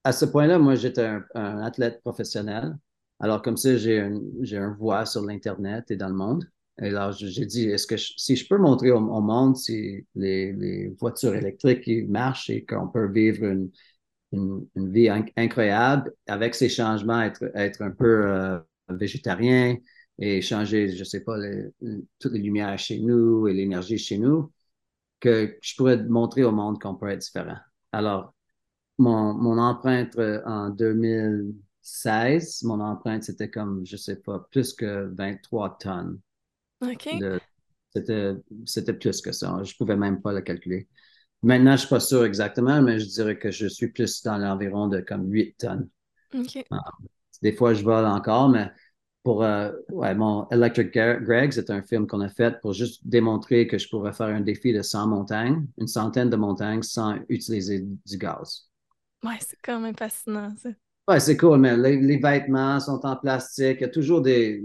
à, 0.03 0.11
ce 0.11 0.25
point-là, 0.25 0.59
moi, 0.59 0.75
j'étais 0.75 1.07
un, 1.33 1.61
athlète 1.61 2.01
professionnel. 2.01 2.75
Alors, 3.19 3.41
comme 3.41 3.55
ça, 3.55 3.77
j'ai 3.77 4.01
un, 4.01 4.19
un 4.53 4.73
voix 4.73 5.05
sur 5.05 5.21
l'Internet 5.21 5.89
et 5.91 5.95
dans 5.95 6.09
le 6.09 6.15
monde. 6.15 6.45
Et 6.81 6.89
là, 6.89 7.11
j'ai 7.11 7.45
dit, 7.45 7.69
est-ce 7.69 7.87
que 7.87 7.95
si 7.97 8.35
je 8.35 8.47
peux 8.47 8.57
montrer 8.57 8.91
au, 8.91 8.99
monde 8.99 9.55
si 9.55 10.05
les, 10.15 10.93
voitures 10.99 11.35
électriques 11.35 11.87
marchent 12.09 12.49
et 12.49 12.65
qu'on 12.65 12.87
peut 12.89 13.09
vivre 13.09 13.45
une, 13.45 13.71
une, 14.33 14.67
vie 14.91 15.09
incroyable 15.37 16.11
avec 16.27 16.53
ces 16.53 16.67
changements, 16.67 17.21
être, 17.21 17.49
être 17.55 17.81
un 17.81 17.91
peu 17.91 18.27
euh, 18.27 18.59
végétarien 18.89 19.77
et 20.19 20.41
changer, 20.41 20.89
je 20.89 21.03
sais 21.03 21.23
pas, 21.23 21.37
toutes 22.19 22.33
les 22.33 22.39
lumières 22.39 22.77
chez 22.77 22.99
nous 22.99 23.47
et 23.47 23.53
l'énergie 23.53 23.97
chez 23.97 24.17
nous, 24.17 24.51
que 25.19 25.57
je 25.61 25.75
pourrais 25.75 26.03
montrer 26.03 26.43
au 26.43 26.51
monde 26.51 26.81
qu'on 26.81 26.95
peut 26.95 27.09
être 27.09 27.21
différent. 27.21 27.57
Alors, 27.91 28.33
mon, 28.97 29.33
mon 29.33 29.57
empreinte 29.57 30.17
euh, 30.17 30.41
en 30.45 30.69
2016, 30.69 32.63
mon 32.63 32.79
empreinte, 32.79 33.23
c'était 33.23 33.49
comme, 33.49 33.85
je 33.85 33.97
sais 33.97 34.17
pas, 34.17 34.47
plus 34.51 34.73
que 34.73 35.09
23 35.15 35.77
tonnes. 35.79 36.19
OK. 36.81 37.09
C'était 38.65 38.93
plus 38.93 39.21
que 39.21 39.31
ça. 39.31 39.61
Je 39.63 39.71
ne 39.71 39.77
pouvais 39.77 39.95
même 39.95 40.21
pas 40.21 40.33
le 40.33 40.41
calculer. 40.41 40.87
Maintenant, 41.41 41.71
je 41.71 41.73
ne 41.73 41.77
suis 41.77 41.89
pas 41.89 41.99
sûr 41.99 42.25
exactement, 42.25 42.81
mais 42.81 42.99
je 42.99 43.05
dirais 43.05 43.37
que 43.37 43.51
je 43.51 43.67
suis 43.67 43.89
plus 43.89 44.23
dans 44.23 44.37
l'environ 44.37 44.87
de 44.87 44.99
comme 44.99 45.31
8 45.31 45.55
tonnes. 45.57 45.89
OK. 46.33 46.65
Ah, 46.71 46.79
des 47.41 47.53
fois, 47.53 47.73
je 47.73 47.83
vole 47.83 48.05
encore, 48.05 48.49
mais 48.49 48.71
pour 49.23 49.43
euh, 49.43 49.71
ouais, 49.89 50.13
mon 50.15 50.47
Electric 50.49 50.93
Greg, 50.93 51.51
c'est 51.51 51.69
un 51.69 51.81
film 51.81 52.07
qu'on 52.07 52.21
a 52.21 52.29
fait 52.29 52.59
pour 52.61 52.73
juste 52.73 53.05
démontrer 53.05 53.67
que 53.67 53.77
je 53.77 53.89
pourrais 53.89 54.13
faire 54.13 54.27
un 54.27 54.41
défi 54.41 54.71
de 54.71 54.81
100 54.81 55.07
montagnes, 55.07 55.65
une 55.77 55.87
centaine 55.87 56.29
de 56.29 56.35
montagnes 56.35 56.83
sans 56.83 57.17
utiliser 57.29 57.79
du 57.79 58.17
gaz. 58.17 58.69
Ouais, 59.23 59.37
c'est 59.39 59.57
quand 59.63 59.79
même 59.79 59.95
fascinant, 59.95 60.53
ça. 60.57 60.69
Ouais, 61.07 61.19
c'est 61.19 61.37
cool, 61.37 61.59
mais 61.59 61.77
les, 61.77 62.17
vêtements 62.17 62.79
sont 62.79 63.05
en 63.05 63.15
plastique. 63.15 63.77
Il 63.79 63.81
y 63.81 63.85
a 63.85 63.89
toujours 63.89 64.21
des. 64.21 64.63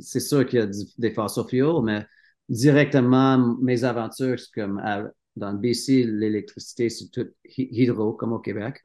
C'est 0.00 0.20
sûr 0.20 0.46
qu'il 0.46 0.58
y 0.58 0.62
a 0.62 0.68
des 0.98 1.10
fossil 1.10 1.44
fuels, 1.48 1.82
mais 1.82 2.06
directement, 2.48 3.56
mes 3.60 3.84
aventures, 3.84 4.38
c'est 4.38 4.52
comme 4.52 4.82
dans 5.36 5.52
le 5.52 5.58
BC, 5.58 6.04
l'électricité, 6.04 6.90
c'est 6.90 7.08
tout 7.08 7.28
hydro, 7.56 8.12
comme 8.12 8.32
au 8.32 8.40
Québec. 8.40 8.82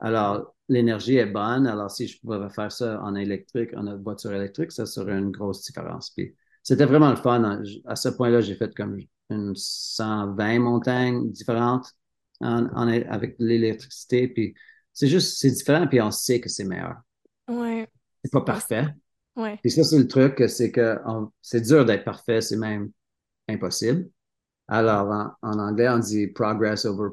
Alors, 0.00 0.54
l'énergie 0.68 1.16
est 1.16 1.26
bonne. 1.26 1.66
Alors, 1.66 1.90
si 1.90 2.08
je 2.08 2.20
pouvais 2.20 2.50
faire 2.50 2.70
ça 2.72 3.00
en 3.02 3.14
électrique, 3.14 3.70
en 3.76 3.96
voiture 3.98 4.32
électrique, 4.32 4.72
ça 4.72 4.84
serait 4.84 5.16
une 5.16 5.30
grosse 5.30 5.62
différence. 5.62 6.10
Puis, 6.10 6.34
c'était 6.62 6.84
vraiment 6.84 7.10
le 7.10 7.16
fun. 7.16 7.62
À 7.86 7.96
ce 7.96 8.08
point-là, 8.08 8.40
j'ai 8.40 8.56
fait 8.56 8.74
comme 8.74 8.98
une 9.30 9.54
120 9.54 10.58
montagnes 10.58 11.30
différentes 11.30 11.86
avec 12.40 13.36
l'électricité. 13.38 14.28
Puis, 14.28 14.54
c'est 14.92 15.08
juste, 15.08 15.38
c'est 15.38 15.50
différent, 15.50 15.86
puis 15.86 16.00
on 16.00 16.10
sait 16.10 16.40
que 16.40 16.48
c'est 16.48 16.64
meilleur. 16.64 16.96
Ouais. 17.48 17.88
C'est 18.24 18.32
pas 18.32 18.40
parfait. 18.40 18.86
Ouais. 19.36 19.58
Puis 19.62 19.70
ça, 19.70 19.84
c'est 19.84 19.98
le 19.98 20.08
truc, 20.08 20.42
c'est 20.48 20.72
que 20.72 20.98
c'est 21.42 21.60
dur 21.60 21.84
d'être 21.84 22.04
parfait, 22.04 22.40
c'est 22.40 22.56
même 22.56 22.90
impossible. 23.48 24.08
Alors, 24.68 25.36
en, 25.42 25.58
anglais, 25.58 25.88
on 25.88 25.98
dit 25.98 26.26
progress 26.26 26.84
over 26.86 27.10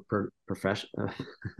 perfection. 0.47 0.89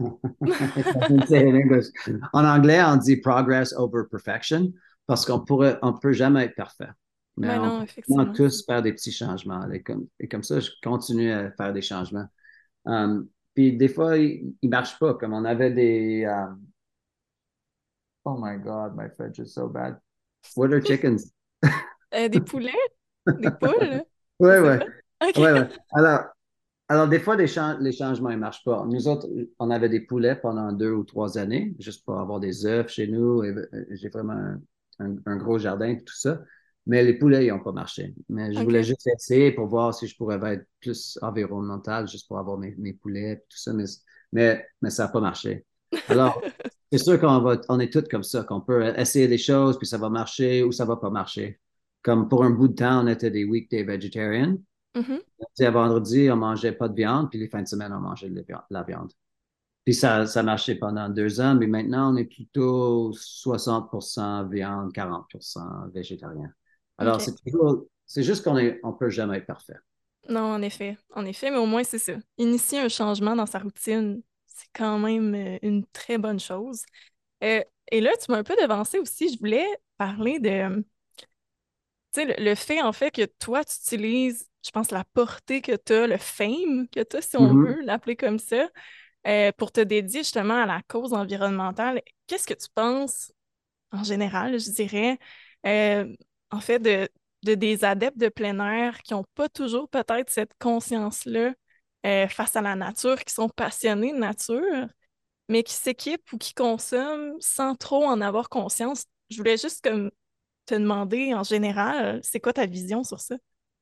en 2.32 2.44
anglais, 2.44 2.82
on 2.82 2.96
dit 2.96 3.18
progress 3.18 3.72
over 3.74 4.02
perfection 4.10 4.72
parce 5.06 5.24
qu'on 5.24 5.40
pourrait, 5.40 5.78
on 5.82 5.92
peut 5.92 6.12
jamais 6.12 6.44
être 6.44 6.56
parfait. 6.56 6.88
Mais 7.36 7.56
on 7.58 8.26
peut 8.26 8.32
tous 8.32 8.64
faire 8.64 8.82
des 8.82 8.92
petits 8.92 9.12
changements. 9.12 9.70
Et 9.70 9.82
comme, 9.82 10.06
et 10.18 10.28
comme, 10.28 10.42
ça, 10.42 10.60
je 10.60 10.70
continue 10.82 11.32
à 11.32 11.50
faire 11.52 11.72
des 11.72 11.82
changements. 11.82 12.26
Um, 12.86 13.28
puis 13.54 13.76
des 13.76 13.88
fois, 13.88 14.18
ils 14.18 14.52
ne 14.62 14.68
marchent 14.68 14.98
pas. 14.98 15.14
Comme 15.14 15.32
on 15.32 15.44
avait 15.44 15.72
des. 15.72 16.26
Um, 16.26 16.60
oh 18.24 18.36
my 18.38 18.56
God, 18.58 18.96
my 18.96 19.08
French 19.16 19.38
is 19.38 19.52
so 19.52 19.68
bad. 19.68 19.98
What 20.56 20.72
are 20.72 20.80
chickens? 20.84 21.32
Euh, 22.14 22.28
des 22.28 22.40
poulets? 22.40 22.70
Des 23.26 23.50
poules? 23.60 24.04
Oui, 24.40 24.52
oui. 24.58 25.32
Ouais, 25.36 25.68
alors, 25.92 26.20
alors, 26.88 27.08
des 27.08 27.18
fois, 27.18 27.36
les, 27.36 27.46
les 27.80 27.92
changements 27.92 28.30
ne 28.30 28.36
marchent 28.36 28.64
pas. 28.64 28.84
Nous 28.86 29.08
autres, 29.08 29.26
on 29.58 29.70
avait 29.70 29.88
des 29.88 30.00
poulets 30.00 30.36
pendant 30.36 30.70
deux 30.72 30.92
ou 30.92 31.04
trois 31.04 31.38
années, 31.38 31.74
juste 31.78 32.04
pour 32.04 32.18
avoir 32.18 32.40
des 32.40 32.66
œufs 32.66 32.88
chez 32.88 33.06
nous. 33.06 33.42
J'ai 33.90 34.08
vraiment 34.10 34.56
un, 34.98 35.36
gros 35.36 35.58
jardin 35.58 35.88
et 35.88 36.04
tout 36.04 36.14
ça. 36.14 36.40
Mais 36.86 37.02
les 37.02 37.14
poulets, 37.14 37.46
ils 37.46 37.48
n'ont 37.48 37.60
pas 37.60 37.72
marché. 37.72 38.14
Mais 38.28 38.52
je 38.52 38.60
voulais 38.60 38.84
juste 38.84 39.06
essayer 39.06 39.52
pour 39.52 39.66
voir 39.66 39.94
si 39.94 40.06
je 40.06 40.16
pourrais 40.16 40.38
être 40.52 40.66
plus 40.80 41.18
environnemental, 41.22 42.06
juste 42.06 42.28
pour 42.28 42.38
avoir 42.38 42.58
mes, 42.58 42.92
poulets 42.92 43.32
et 43.32 43.36
tout 43.48 43.56
ça. 43.56 43.72
Mais, 43.72 44.66
mais, 44.82 44.90
ça 44.90 45.04
n'a 45.04 45.08
pas 45.08 45.20
marché. 45.20 45.64
Alors, 46.08 46.42
c'est 46.90 46.98
sûr 46.98 47.20
qu'on 47.20 47.40
va, 47.40 47.60
on 47.68 47.80
est 47.80 47.92
tous 47.92 48.08
comme 48.08 48.22
ça, 48.22 48.44
qu'on 48.44 48.60
peut 48.60 48.86
essayer 48.96 49.28
des 49.28 49.38
choses, 49.38 49.78
puis 49.78 49.86
ça 49.86 49.98
va 49.98 50.08
marcher 50.08 50.62
ou 50.62 50.72
ça 50.72 50.84
ne 50.84 50.88
va 50.88 50.96
pas 50.96 51.10
marcher. 51.10 51.60
Comme 52.02 52.28
pour 52.28 52.44
un 52.44 52.50
bout 52.50 52.68
de 52.68 52.74
temps, 52.74 53.04
on 53.04 53.06
était 53.06 53.30
des 53.30 53.44
weekday 53.44 53.82
vegetarians. 53.82 54.56
Mm-hmm. 54.94 55.70
vendredi, 55.70 56.30
on 56.30 56.36
mangeait 56.36 56.72
pas 56.72 56.88
de 56.88 56.94
viande, 56.94 57.30
puis 57.30 57.40
les 57.40 57.48
fins 57.48 57.62
de 57.62 57.68
semaine, 57.68 57.92
on 57.92 58.00
mangeait 58.00 58.30
de 58.30 58.44
la 58.70 58.82
viande. 58.84 59.12
Puis 59.84 59.94
ça, 59.94 60.26
ça 60.26 60.42
marchait 60.42 60.76
pendant 60.76 61.08
deux 61.08 61.40
ans, 61.40 61.54
mais 61.54 61.66
maintenant, 61.66 62.12
on 62.12 62.16
est 62.16 62.24
plutôt 62.24 63.10
60% 63.10 64.50
viande, 64.50 64.92
40% 64.92 65.92
végétarien. 65.92 66.50
Alors, 66.96 67.20
c'est 67.20 67.34
toujours, 67.44 67.84
c'est 68.06 68.22
juste 68.22 68.44
qu'on 68.44 68.56
est, 68.56 68.80
on 68.82 68.92
peut 68.92 69.10
jamais 69.10 69.38
être 69.38 69.46
parfait. 69.46 69.76
Non, 70.28 70.40
en 70.40 70.62
effet, 70.62 70.96
en 71.14 71.26
effet, 71.26 71.50
mais 71.50 71.58
au 71.58 71.66
moins, 71.66 71.84
c'est 71.84 71.98
ça. 71.98 72.14
Initier 72.38 72.80
un 72.80 72.88
changement 72.88 73.36
dans 73.36 73.44
sa 73.44 73.58
routine, 73.58 74.22
c'est 74.54 74.68
quand 74.72 74.98
même 74.98 75.34
euh, 75.34 75.58
une 75.62 75.84
très 75.86 76.18
bonne 76.18 76.40
chose. 76.40 76.82
Euh, 77.42 77.62
et 77.90 78.00
là, 78.00 78.12
tu 78.22 78.30
m'as 78.30 78.38
un 78.38 78.44
peu 78.44 78.56
devancé 78.60 78.98
aussi. 78.98 79.32
Je 79.32 79.38
voulais 79.38 79.66
parler 79.98 80.38
de, 80.40 80.84
tu 82.12 82.22
sais, 82.22 82.36
le, 82.38 82.54
fait, 82.54 82.80
en 82.82 82.92
fait, 82.92 83.10
que 83.10 83.24
toi, 83.24 83.64
tu 83.64 83.74
utilises 83.74 84.48
je 84.64 84.70
pense, 84.70 84.90
la 84.90 85.04
portée 85.12 85.60
que 85.60 85.76
tu 85.76 85.92
as, 85.92 86.06
le 86.06 86.16
fame 86.16 86.88
que 86.88 87.02
tu 87.02 87.16
as, 87.16 87.22
si 87.22 87.36
on 87.36 87.52
mm-hmm. 87.52 87.66
veut 87.66 87.82
l'appeler 87.82 88.16
comme 88.16 88.38
ça, 88.38 88.68
euh, 89.26 89.52
pour 89.56 89.72
te 89.72 89.80
dédier 89.80 90.20
justement 90.20 90.62
à 90.62 90.66
la 90.66 90.82
cause 90.88 91.12
environnementale. 91.12 92.02
Qu'est-ce 92.26 92.46
que 92.46 92.54
tu 92.54 92.68
penses, 92.74 93.32
en 93.92 94.04
général, 94.04 94.58
je 94.58 94.70
dirais, 94.70 95.18
euh, 95.66 96.14
en 96.50 96.60
fait, 96.60 96.78
de, 96.78 97.08
de, 97.42 97.54
des 97.54 97.84
adeptes 97.84 98.18
de 98.18 98.28
plein 98.28 98.58
air 98.60 99.02
qui 99.02 99.12
n'ont 99.14 99.24
pas 99.34 99.48
toujours 99.48 99.88
peut-être 99.88 100.30
cette 100.30 100.52
conscience-là 100.58 101.54
euh, 102.04 102.28
face 102.28 102.56
à 102.56 102.62
la 102.62 102.76
nature, 102.76 103.22
qui 103.24 103.32
sont 103.32 103.48
passionnés 103.48 104.12
de 104.12 104.18
nature, 104.18 104.88
mais 105.48 105.62
qui 105.62 105.74
s'équipent 105.74 106.32
ou 106.32 106.38
qui 106.38 106.54
consomment 106.54 107.34
sans 107.40 107.74
trop 107.74 108.04
en 108.04 108.20
avoir 108.20 108.48
conscience? 108.48 109.04
Je 109.30 109.38
voulais 109.38 109.56
juste 109.56 109.82
comme 109.82 110.10
te 110.66 110.74
demander 110.74 111.34
en 111.34 111.42
général, 111.42 112.20
c'est 112.22 112.40
quoi 112.40 112.52
ta 112.52 112.66
vision 112.66 113.04
sur 113.04 113.20
ça? 113.20 113.36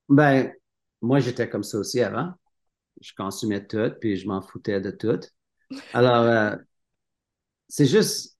Ben, 0.08 0.52
moi, 1.00 1.20
j'étais 1.20 1.48
comme 1.48 1.62
ça 1.62 1.78
aussi 1.78 2.00
avant. 2.00 2.32
Je 3.00 3.12
consommais 3.16 3.66
tout, 3.66 3.90
puis 4.00 4.16
je 4.16 4.26
m'en 4.26 4.42
foutais 4.42 4.80
de 4.80 4.90
tout. 4.90 5.20
Alors, 5.92 6.24
euh, 6.24 6.56
c'est 7.68 7.86
juste, 7.86 8.36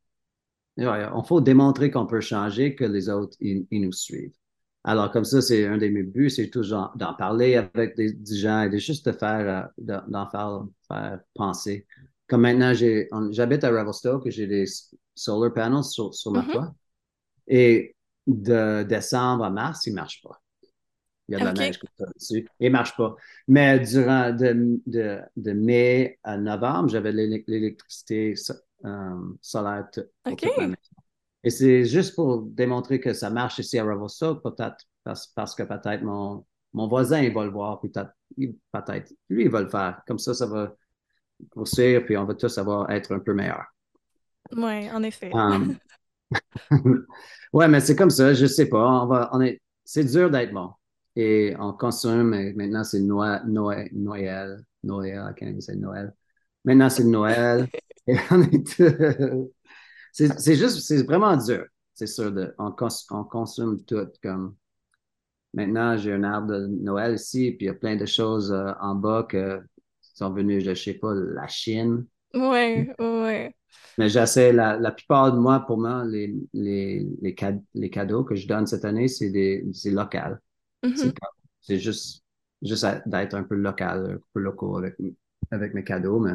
il 0.77 0.87
faut 1.27 1.41
démontrer 1.41 1.91
qu'on 1.91 2.07
peut 2.07 2.21
changer, 2.21 2.75
que 2.75 2.85
les 2.85 3.09
autres, 3.09 3.37
ils, 3.41 3.67
nous 3.71 3.93
suivent. 3.93 4.35
Alors, 4.85 5.13
comme 5.13 5.25
ça, 5.25 5.41
c'est 5.41 5.67
un 5.67 5.79
de 5.79 5.87
mes 5.89 6.03
buts, 6.03 6.31
c'est 6.31 6.51
toujours 6.51 6.91
d'en 6.97 7.15
parler 7.15 7.55
avec 7.55 7.97
des, 7.97 8.17
gens 8.35 8.63
et 8.63 8.69
de 8.69 8.79
juste 8.79 9.07
de 9.07 9.13
faire, 9.13 9.71
euh, 9.79 9.99
d'en 10.09 10.29
faire, 10.29 10.65
faire 10.89 11.21
penser. 11.35 11.87
Comme 12.27 12.43
maintenant, 12.43 12.73
j'habite 12.75 13.63
à 13.63 13.71
Revelstoke 13.71 14.27
et 14.27 14.31
j'ai 14.31 14.47
des 14.47 14.65
solar 15.15 15.53
panels 15.53 15.85
sur, 15.85 16.15
sur 16.15 16.33
ma 16.33 16.43
mm 16.43 16.75
Et 17.47 17.95
de 18.27 18.83
décembre 18.83 19.45
à 19.45 19.51
mars, 19.51 19.87
ils 19.87 19.91
ne 19.91 19.97
marchent 19.97 20.23
pas. 20.23 20.41
Il 21.29 21.33
y 21.33 21.37
a 21.37 21.41
de 21.41 21.45
la 21.45 21.53
neige 21.53 21.79
comme 21.79 21.91
ça 21.99 22.05
dessus. 22.15 22.49
Il 22.59 22.67
ne 22.67 22.73
marche 22.73 22.97
pas. 22.97 23.15
Mais 23.47 23.79
durant 23.81 24.33
de, 24.33 24.81
de, 24.87 25.21
de 25.37 25.53
mai 25.53 26.19
à 26.25 26.37
novembre, 26.37 26.89
j'avais 26.89 27.13
l'électricité 27.13 28.35
euh, 28.85 29.15
solaire 29.41 29.89
pour 30.25 30.37
toute 30.37 30.57
Et 31.45 31.51
c'est 31.51 31.85
juste 31.85 32.15
pour 32.15 32.43
démontrer 32.43 33.01
que 33.01 33.13
ça 33.13 33.31
marche 33.31 33.59
ici 33.59 33.79
à 33.79 33.85
Revelstoke, 33.85 34.43
peut-être 34.43 34.77
parce, 35.05 35.27
parce, 35.29 35.55
que 35.55 35.65
peut-être 35.65 36.03
mon, 36.03 36.45
mon 36.73 36.89
voisin, 36.89 37.21
il 37.21 37.35
va 37.35 37.45
le 37.45 37.51
voir, 37.51 37.81
peut-être, 37.81 38.13
peut-être, 38.37 39.13
lui, 39.29 39.45
il 39.45 39.51
va 39.51 39.63
le 39.63 39.69
faire. 39.69 40.03
Comme 40.07 40.19
ça, 40.19 40.35
ça 40.35 40.47
va 40.47 40.75
grossir, 41.51 42.05
puis 42.05 42.17
on 42.17 42.25
va 42.25 42.35
tous 42.35 42.57
avoir, 42.59 42.91
être 42.91 43.13
un 43.13 43.19
peu 43.19 43.35
meilleurs. 43.35 43.67
Oui, 44.53 44.91
en 44.91 45.03
effet. 45.03 45.31
Um, 45.35 45.77
ouais, 47.53 47.69
mais 47.69 47.81
c'est 47.81 47.97
comme 47.97 48.11
ça, 48.11 48.35
je 48.35 48.47
sais 48.47 48.69
pas. 48.69 49.03
On 49.03 49.07
va, 49.07 49.31
on 49.33 49.41
est, 49.41 49.61
c'est 49.85 50.05
dur 50.05 50.31
d'être 50.31 50.53
bon. 50.53 50.71
Et 51.17 51.55
on 51.59 51.73
consomme, 51.73 52.31
maintenant 52.55 52.85
c'est 52.85 53.01
Noël, 53.01 53.43
Noël, 53.47 53.91
Noël, 53.93 54.65
Noël, 54.83 55.35
c'est 55.61 55.77
Noël. 55.77 56.15
Maintenant 56.65 56.89
c'est 56.89 57.05
Noël. 57.05 57.69
et 58.07 58.17
on 58.31 58.43
est 58.43 58.83
c'est, 60.13 60.55
juste, 60.55 60.81
c'est 60.81 61.03
vraiment 61.03 61.37
dur, 61.37 61.65
c'est 61.95 62.07
sûr. 62.07 62.31
De, 62.31 62.55
on, 62.59 62.73
on 63.11 63.25
consomme 63.25 63.83
tout. 63.85 64.09
Comme 64.23 64.55
maintenant, 65.55 65.97
j'ai 65.97 66.13
un 66.13 66.23
arbre 66.23 66.53
de 66.53 66.67
Noël 66.67 67.15
ici, 67.15 67.53
puis 67.53 67.67
il 67.67 67.69
y 67.69 67.71
a 67.71 67.75
plein 67.75 67.97
de 67.97 68.07
choses 68.07 68.53
euh, 68.53 68.73
en 68.81 68.95
bas 68.95 69.27
qui 69.31 69.39
sont 70.01 70.31
venues, 70.31 70.61
je 70.61 70.71
ne 70.71 70.75
sais 70.75 70.95
pas, 70.95 71.15
la 71.15 71.49
Chine. 71.49 72.07
Oui, 72.35 72.91
oui. 72.99 73.49
Mais 73.99 74.09
j'essaie, 74.09 74.53
la, 74.53 74.79
la 74.79 74.91
plupart 74.91 75.33
de 75.33 75.39
moi, 75.39 75.61
pour 75.61 75.79
moi, 75.79 76.05
les, 76.05 76.35
les, 76.53 77.07
les, 77.21 77.35
les 77.75 77.91
cadeaux 77.91 78.25
que 78.25 78.35
je 78.35 78.47
donne 78.47 78.67
cette 78.67 78.85
année, 78.85 79.09
c'est, 79.09 79.31
des, 79.31 79.67
c'est 79.73 79.91
local. 79.91 80.41
Mm-hmm. 80.83 81.13
C'est, 81.61 81.79
juste, 81.79 82.23
juste 82.63 82.87
d'être 83.07 83.35
un 83.35 83.45
peu 83.45 83.55
local, 83.55 84.19
un 84.19 84.21
peu 84.33 84.41
local 84.41 84.85
avec, 84.85 84.97
avec 85.51 85.75
mes 85.75 85.85
cadeaux, 85.85 86.21
mais 86.21 86.33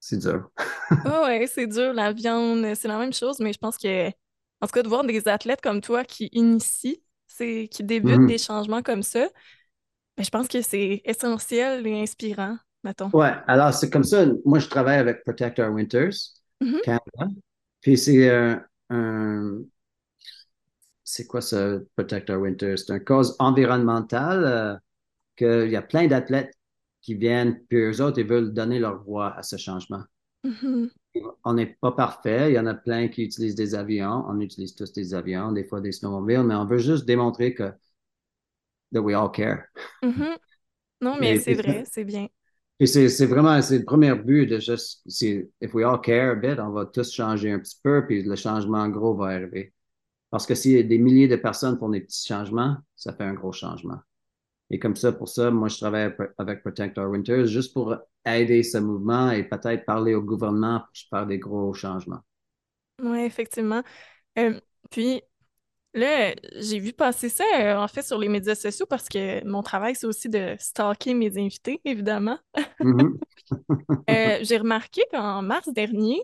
c'est 0.00 0.18
dur. 0.18 0.50
oh 0.90 1.24
ouais, 1.24 1.46
c'est 1.46 1.66
dur. 1.66 1.92
La 1.92 2.12
viande, 2.12 2.74
c'est 2.74 2.88
la 2.88 2.98
même 2.98 3.12
chose, 3.12 3.38
mais 3.38 3.52
je 3.52 3.58
pense 3.58 3.76
que, 3.76 4.08
en 4.08 4.66
tout 4.66 4.72
cas, 4.72 4.82
de 4.82 4.88
voir 4.88 5.04
des 5.04 5.28
athlètes 5.28 5.60
comme 5.60 5.80
toi 5.80 6.04
qui 6.04 6.28
initient, 6.32 7.00
qui 7.38 7.68
débutent 7.82 8.20
mm-hmm. 8.20 8.26
des 8.26 8.38
changements 8.38 8.82
comme 8.82 9.02
ça, 9.02 9.28
ben, 10.16 10.24
je 10.24 10.30
pense 10.30 10.48
que 10.48 10.62
c'est 10.62 11.02
essentiel 11.04 11.86
et 11.86 12.02
inspirant, 12.02 12.56
mettons. 12.82 13.10
Ouais, 13.12 13.32
alors 13.46 13.72
c'est 13.72 13.90
comme 13.90 14.04
ça. 14.04 14.26
Moi, 14.44 14.58
je 14.58 14.68
travaille 14.68 14.98
avec 14.98 15.22
Protector 15.22 15.70
Winters, 15.70 16.14
mm-hmm. 16.60 16.80
Canada. 16.82 17.34
Puis 17.80 17.96
c'est 17.96 18.28
un, 18.90 19.62
c'est 21.04 21.26
quoi 21.26 21.40
ce 21.40 21.84
Protector 21.96 22.40
Winters? 22.40 22.78
C'est 22.78 22.92
une 22.92 23.04
cause 23.04 23.36
environnementale 23.38 24.44
euh, 24.44 24.76
qu'il 25.36 25.70
y 25.70 25.76
a 25.76 25.82
plein 25.82 26.06
d'athlètes 26.06 26.54
qui 27.00 27.14
viennent, 27.14 27.60
puis 27.68 27.78
eux 27.78 28.02
autres, 28.02 28.18
ils 28.18 28.26
veulent 28.26 28.52
donner 28.52 28.78
leur 28.78 29.02
voix 29.02 29.34
à 29.36 29.42
ce 29.42 29.56
changement. 29.56 30.02
Mm-hmm. 30.44 30.90
On 31.44 31.54
n'est 31.54 31.76
pas 31.80 31.92
parfait. 31.92 32.50
Il 32.50 32.54
y 32.54 32.58
en 32.58 32.66
a 32.66 32.74
plein 32.74 33.08
qui 33.08 33.24
utilisent 33.24 33.54
des 33.54 33.74
avions. 33.74 34.24
On 34.28 34.40
utilise 34.40 34.74
tous 34.74 34.92
des 34.92 35.14
avions, 35.14 35.52
des 35.52 35.64
fois 35.64 35.80
des 35.80 35.92
snowmobiles, 35.92 36.44
mais 36.44 36.54
on 36.54 36.66
veut 36.66 36.78
juste 36.78 37.04
démontrer 37.04 37.54
que 37.54 37.72
that 38.92 39.00
we 39.00 39.14
all 39.14 39.30
care. 39.30 39.64
Mm-hmm. 40.02 40.36
Non, 41.02 41.16
mais 41.18 41.38
c'est 41.38 41.54
vrai, 41.54 41.84
c'est 41.90 42.04
bien. 42.04 42.28
Et 42.78 42.86
c'est 42.86 43.26
vraiment, 43.26 43.60
c'est 43.60 43.78
le 43.78 43.84
premier 43.84 44.14
but 44.14 44.46
de 44.46 44.58
juste, 44.58 45.02
if 45.60 45.74
we 45.74 45.84
all 45.84 46.00
care 46.00 46.30
a 46.30 46.34
bit, 46.34 46.58
on 46.58 46.70
va 46.70 46.86
tous 46.86 47.12
changer 47.12 47.52
un 47.52 47.58
petit 47.58 47.78
peu, 47.82 48.06
puis 48.06 48.22
le 48.22 48.36
changement 48.36 48.88
gros 48.88 49.14
va 49.14 49.26
arriver. 49.26 49.74
Parce 50.30 50.46
que 50.46 50.54
si 50.54 50.82
des 50.82 50.98
milliers 50.98 51.28
de 51.28 51.36
personnes 51.36 51.78
font 51.78 51.90
des 51.90 52.00
petits 52.00 52.26
changements, 52.26 52.76
ça 52.96 53.12
fait 53.12 53.24
un 53.24 53.34
gros 53.34 53.52
changement. 53.52 53.98
Et 54.70 54.78
comme 54.78 54.94
ça, 54.94 55.12
pour 55.12 55.28
ça, 55.28 55.50
moi, 55.50 55.68
je 55.68 55.78
travaille 55.78 56.14
avec 56.38 56.62
Protector 56.62 57.10
Winters 57.10 57.46
juste 57.46 57.74
pour 57.74 57.96
aider 58.24 58.62
ce 58.62 58.78
mouvement 58.78 59.30
et 59.32 59.42
peut-être 59.42 59.84
parler 59.84 60.14
au 60.14 60.22
gouvernement 60.22 60.80
pour 60.80 61.18
faire 61.18 61.26
des 61.26 61.38
gros 61.38 61.74
changements. 61.74 62.20
Oui, 63.02 63.20
effectivement. 63.20 63.82
Euh, 64.38 64.60
puis 64.90 65.22
là, 65.94 66.34
j'ai 66.56 66.78
vu 66.78 66.92
passer 66.92 67.28
ça, 67.28 67.44
euh, 67.58 67.76
en 67.76 67.88
fait, 67.88 68.02
sur 68.02 68.18
les 68.18 68.28
médias 68.28 68.54
sociaux 68.54 68.86
parce 68.86 69.08
que 69.08 69.44
mon 69.44 69.62
travail, 69.62 69.96
c'est 69.96 70.06
aussi 70.06 70.28
de 70.28 70.54
stalker 70.58 71.14
mes 71.14 71.36
invités, 71.36 71.80
évidemment. 71.84 72.38
Mm-hmm. 72.80 73.18
Euh, 74.08 74.38
j'ai 74.42 74.58
remarqué 74.58 75.02
qu'en 75.10 75.42
mars 75.42 75.68
dernier, 75.72 76.22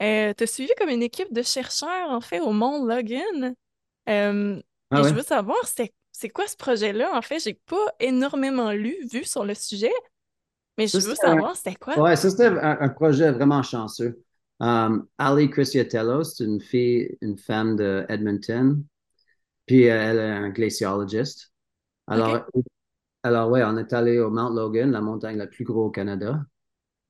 tu 0.00 0.06
as 0.06 0.46
suivi 0.46 0.70
comme 0.78 0.88
une 0.88 1.02
équipe 1.02 1.30
de 1.30 1.42
chercheurs, 1.42 2.08
en 2.08 2.22
fait, 2.22 2.40
au 2.40 2.52
Mont 2.52 2.86
Logan. 2.86 3.54
Ah 4.06 5.00
et 5.00 5.04
je 5.04 5.12
veux 5.12 5.22
savoir, 5.22 5.58
c'est 5.66 5.92
c'est 6.14 6.28
quoi 6.28 6.46
ce 6.46 6.56
projet-là? 6.56 7.10
En 7.12 7.22
fait, 7.22 7.40
j'ai 7.40 7.54
pas 7.54 7.86
énormément 7.98 8.70
lu, 8.70 8.96
vu 9.10 9.24
sur 9.24 9.44
le 9.44 9.54
sujet, 9.54 9.92
mais 10.78 10.86
je 10.86 10.98
veux 10.98 11.14
savoir 11.16 11.56
c'était 11.56 11.74
quoi? 11.74 11.94
Oui, 11.98 12.16
ça 12.16 12.30
c'était 12.30 12.46
un, 12.46 12.88
projet 12.88 13.32
vraiment 13.32 13.62
chanceux. 13.62 14.22
Um, 14.60 15.06
Ali 15.18 15.50
Cristiatello, 15.50 16.22
c'est 16.22 16.44
une 16.44 16.60
fille, 16.60 17.18
une 17.20 17.36
femme 17.36 17.74
de 17.74 18.06
Edmonton, 18.08 18.82
puis 19.66 19.82
elle 19.82 20.18
est 20.18 20.30
un 20.30 20.50
glaciologiste. 20.50 21.52
Alors, 22.06 22.46
alors 23.24 23.50
ouais, 23.50 23.64
on 23.64 23.76
est 23.76 23.92
allé 23.92 24.20
au 24.20 24.30
Mount 24.30 24.54
Logan, 24.54 24.92
la 24.92 25.00
montagne 25.00 25.36
la 25.36 25.48
plus 25.48 25.64
grosse 25.64 25.88
au 25.88 25.90
Canada. 25.90 26.44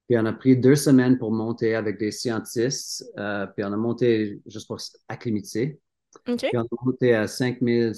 Puis 0.08 0.18
on 0.18 0.24
a 0.24 0.32
pris 0.32 0.56
deux 0.56 0.76
semaines 0.76 1.18
pour 1.18 1.30
monter 1.30 1.74
avec 1.74 1.98
des 1.98 2.10
scientistes. 2.10 3.04
Euh, 3.18 3.46
puis 3.46 3.64
on 3.64 3.72
a 3.72 3.76
monté 3.76 4.40
juste 4.46 4.66
pour 4.66 4.78
acclimater. 5.08 5.78
Puis 6.24 6.50
on 6.54 6.60
a 6.60 6.84
monté 6.84 7.14
à 7.14 7.26
5000 7.26 7.92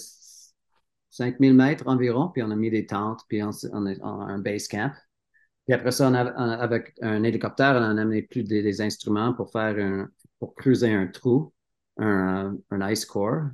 5000 1.17 1.55
mètres 1.55 1.85
environ, 1.87 2.29
puis 2.29 2.43
on 2.43 2.51
a 2.51 2.57
mis 2.57 2.71
des 2.71 2.87
tentes, 2.87 3.21
puis 3.29 3.43
on, 3.43 3.51
a, 3.51 4.05
un 4.05 4.39
base 4.39 4.69
camp. 4.69 4.93
Puis 5.67 5.75
après 5.75 5.91
ça, 5.91 6.09
on 6.09 6.15
avec 6.15 6.95
un 7.01 7.23
hélicoptère, 7.23 7.75
on 7.77 7.83
a 7.83 8.03
amené 8.03 8.23
plus 8.23 8.45
des, 8.45 8.81
instruments 8.81 9.33
pour 9.33 9.51
faire 9.51 9.77
un, 9.79 10.09
pour 10.39 10.55
creuser 10.55 10.93
un 10.93 11.07
trou, 11.07 11.53
un, 11.99 12.57
un 12.71 12.91
ice 12.91 13.07
core. 13.07 13.45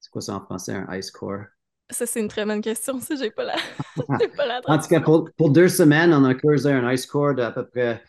C'est 0.00 0.10
quoi 0.10 0.20
ça 0.20 0.34
en 0.34 0.40
français, 0.40 0.74
un 0.74 0.96
ice 0.96 1.10
core? 1.10 1.44
Ça, 1.90 2.06
c'est 2.06 2.20
une 2.20 2.28
très 2.28 2.44
bonne 2.44 2.60
question, 2.60 3.00
ça, 3.00 3.14
j'ai 3.14 3.30
pas 3.30 3.44
la, 3.44 3.56
pas 4.36 4.46
la 4.46 4.60
En 4.66 4.78
tout 4.78 4.88
cas, 4.88 5.00
pour, 5.00 5.30
pour, 5.36 5.50
deux 5.50 5.68
semaines, 5.68 6.12
on 6.12 6.24
a 6.24 6.34
creusé 6.34 6.72
un 6.72 6.90
ice 6.92 7.06
core 7.06 7.34
d'à 7.34 7.52
peu 7.52 7.66
près 7.66 8.02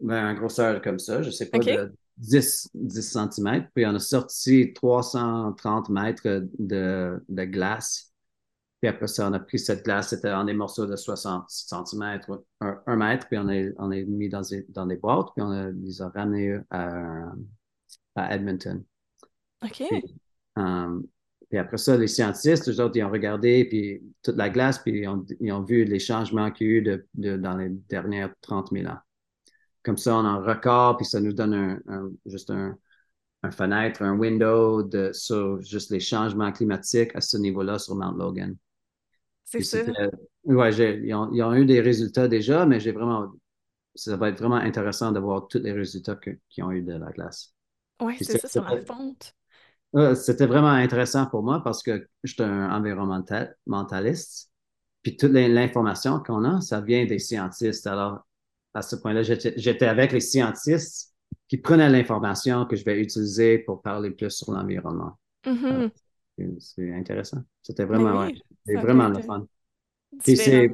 ben, 0.00 0.24
un 0.24 0.34
grosseur 0.34 0.80
comme 0.80 0.98
ça, 0.98 1.22
je 1.22 1.30
sais 1.30 1.50
pas, 1.50 1.58
de 1.58 1.92
10, 2.18 2.70
10 2.74 3.12
cm, 3.12 3.68
puis 3.74 3.86
on 3.86 3.94
a 3.94 3.98
sorti 3.98 4.72
330 4.72 5.88
mètres 5.88 6.22
de, 6.58 7.22
de, 7.28 7.44
glace. 7.44 8.12
Puis 8.80 8.88
après 8.88 9.06
ça, 9.06 9.28
on 9.28 9.32
a 9.32 9.40
pris 9.40 9.58
cette 9.58 9.84
glace, 9.84 10.08
c'était 10.08 10.30
en 10.30 10.44
des 10.44 10.54
morceaux 10.54 10.86
de 10.86 10.96
60 10.96 11.48
cm, 11.48 12.20
1, 12.60 12.96
mètre, 12.96 13.26
puis 13.28 13.38
on 13.38 13.48
est, 13.48 13.72
on 13.78 13.90
est 13.90 14.04
mis 14.04 14.28
dans 14.28 14.42
des, 14.42 14.66
dans 14.70 14.86
des 14.86 14.96
boîtes, 14.96 15.28
puis 15.34 15.42
on 15.42 15.50
a, 15.50 15.70
les 15.70 16.02
a 16.02 16.08
ramenés 16.08 16.58
à, 16.70 17.32
à 18.16 18.34
Edmonton. 18.34 18.82
OK. 19.62 19.82
Um, 20.56 21.06
puis, 21.48 21.58
après 21.58 21.78
ça, 21.78 21.96
les 21.96 22.06
scientifiques, 22.06 22.68
eux 22.68 22.80
autres, 22.80 22.96
ils 22.96 23.02
ont 23.02 23.10
regardé 23.10 23.64
puis 23.64 24.00
toute 24.22 24.36
la 24.36 24.48
glace, 24.48 24.78
puis 24.78 25.00
ils 25.00 25.08
ont, 25.08 25.26
ils 25.40 25.52
ont 25.52 25.62
vu 25.62 25.84
les 25.84 25.98
changements 25.98 26.50
qu'il 26.52 26.66
y 26.66 26.70
a 26.70 26.72
eu 26.74 26.82
de, 26.82 27.06
de, 27.14 27.36
dans 27.36 27.56
les 27.56 27.70
dernières 27.88 28.32
30 28.40 28.70
000 28.70 28.86
ans. 28.86 28.98
Comme 29.82 29.96
ça, 29.96 30.16
on 30.16 30.24
un 30.24 30.42
record, 30.42 30.98
puis 30.98 31.06
ça 31.06 31.20
nous 31.20 31.32
donne 31.32 31.80
un, 31.86 32.10
juste 32.26 32.50
un, 32.50 32.76
fenêtre, 33.50 34.02
un 34.02 34.18
window 34.18 34.82
de, 34.82 35.10
sur 35.12 35.62
juste 35.62 35.90
les 35.90 36.00
changements 36.00 36.52
climatiques 36.52 37.14
à 37.14 37.20
ce 37.20 37.38
niveau-là 37.38 37.78
sur 37.78 37.94
Mount 37.94 38.16
Logan. 38.16 38.56
C'est 39.44 39.62
ça. 39.62 39.78
Oui, 40.44 40.68
ils 40.74 41.14
ont, 41.14 41.30
ils 41.32 41.42
ont, 41.42 41.54
eu 41.54 41.64
des 41.66 41.80
résultats 41.80 42.28
déjà, 42.28 42.66
mais 42.66 42.80
j'ai 42.80 42.92
vraiment, 42.92 43.32
ça 43.94 44.16
va 44.16 44.28
être 44.28 44.38
vraiment 44.38 44.56
intéressant 44.56 45.12
de 45.12 45.18
voir 45.18 45.48
tous 45.48 45.58
les 45.58 45.72
résultats 45.72 46.16
qu'ils 46.16 46.64
ont 46.64 46.70
eu 46.70 46.82
de 46.82 46.94
la 46.94 47.10
glace. 47.10 47.54
Oui, 48.00 48.16
c'est 48.20 48.38
ça, 48.38 48.48
sur 48.48 48.64
la 48.64 48.80
fonte. 48.80 49.34
C'était 50.14 50.46
vraiment 50.46 50.68
intéressant 50.68 51.26
pour 51.26 51.42
moi 51.42 51.62
parce 51.62 51.82
que 51.82 52.06
je 52.22 52.32
suis 52.32 52.42
un 52.42 52.70
environnementaliste. 52.70 54.50
Puis 55.02 55.16
toute 55.16 55.32
l'information 55.32 56.20
qu'on 56.20 56.44
a, 56.44 56.60
ça 56.60 56.80
vient 56.80 57.04
des 57.06 57.18
scientistes. 57.18 57.86
Alors, 57.86 58.26
à 58.74 58.82
ce 58.82 58.96
point-là, 58.96 59.22
j'étais 59.22 59.86
avec 59.86 60.12
les 60.12 60.20
scientifiques 60.20 61.10
qui 61.48 61.58
prenaient 61.58 61.88
l'information 61.88 62.64
que 62.64 62.76
je 62.76 62.84
vais 62.84 63.00
utiliser 63.00 63.58
pour 63.58 63.82
parler 63.82 64.10
plus 64.10 64.30
sur 64.30 64.52
l'environnement. 64.52 65.18
Mm-hmm. 65.44 65.90
C'est 66.58 66.92
intéressant. 66.94 67.42
C'était 67.62 67.84
vraiment, 67.84 68.28
vraiment 68.66 69.08
le 69.08 69.22
fun. 69.22 69.46
Puis 70.22 70.36
c'est, 70.36 70.72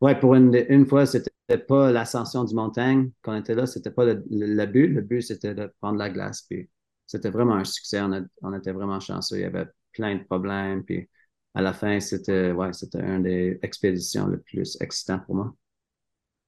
ouais, 0.00 0.18
pour 0.18 0.34
une, 0.34 0.54
une 0.68 0.86
fois, 0.86 1.06
c'était 1.06 1.30
pas 1.66 1.90
l'ascension 1.90 2.44
du 2.44 2.54
montagne 2.54 3.10
qu'on 3.22 3.34
était 3.36 3.54
là, 3.54 3.66
c'était 3.66 3.90
pas 3.90 4.04
le, 4.04 4.66
but. 4.66 4.88
Le 4.88 5.00
but, 5.00 5.22
c'était 5.22 5.54
de 5.54 5.72
prendre 5.80 5.98
la 5.98 6.10
glace. 6.10 6.42
Puis 6.42 6.68
c'était 7.06 7.30
vraiment 7.30 7.54
un 7.54 7.64
succès. 7.64 8.00
On, 8.00 8.26
on, 8.42 8.54
était 8.54 8.72
vraiment 8.72 9.00
chanceux. 9.00 9.36
Il 9.38 9.42
y 9.42 9.44
avait 9.44 9.66
plein 9.92 10.16
de 10.16 10.24
problèmes. 10.24 10.84
Puis 10.84 11.08
à 11.54 11.62
la 11.62 11.72
fin, 11.72 12.00
c'était, 12.00 12.52
ouais, 12.52 12.72
c'était 12.72 13.00
une 13.00 13.22
des 13.22 13.58
expéditions 13.62 14.28
les 14.28 14.38
plus 14.38 14.76
excitantes 14.80 15.24
pour 15.26 15.34
moi. 15.34 15.54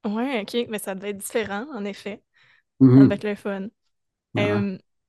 Oui, 0.05 0.41
OK, 0.41 0.67
mais 0.69 0.79
ça 0.79 0.95
devait 0.95 1.11
être 1.11 1.19
différent, 1.19 1.67
en 1.73 1.85
effet, 1.85 2.23
mm-hmm. 2.81 3.05
avec 3.05 3.23
le 3.23 3.35
fun. 3.35 3.69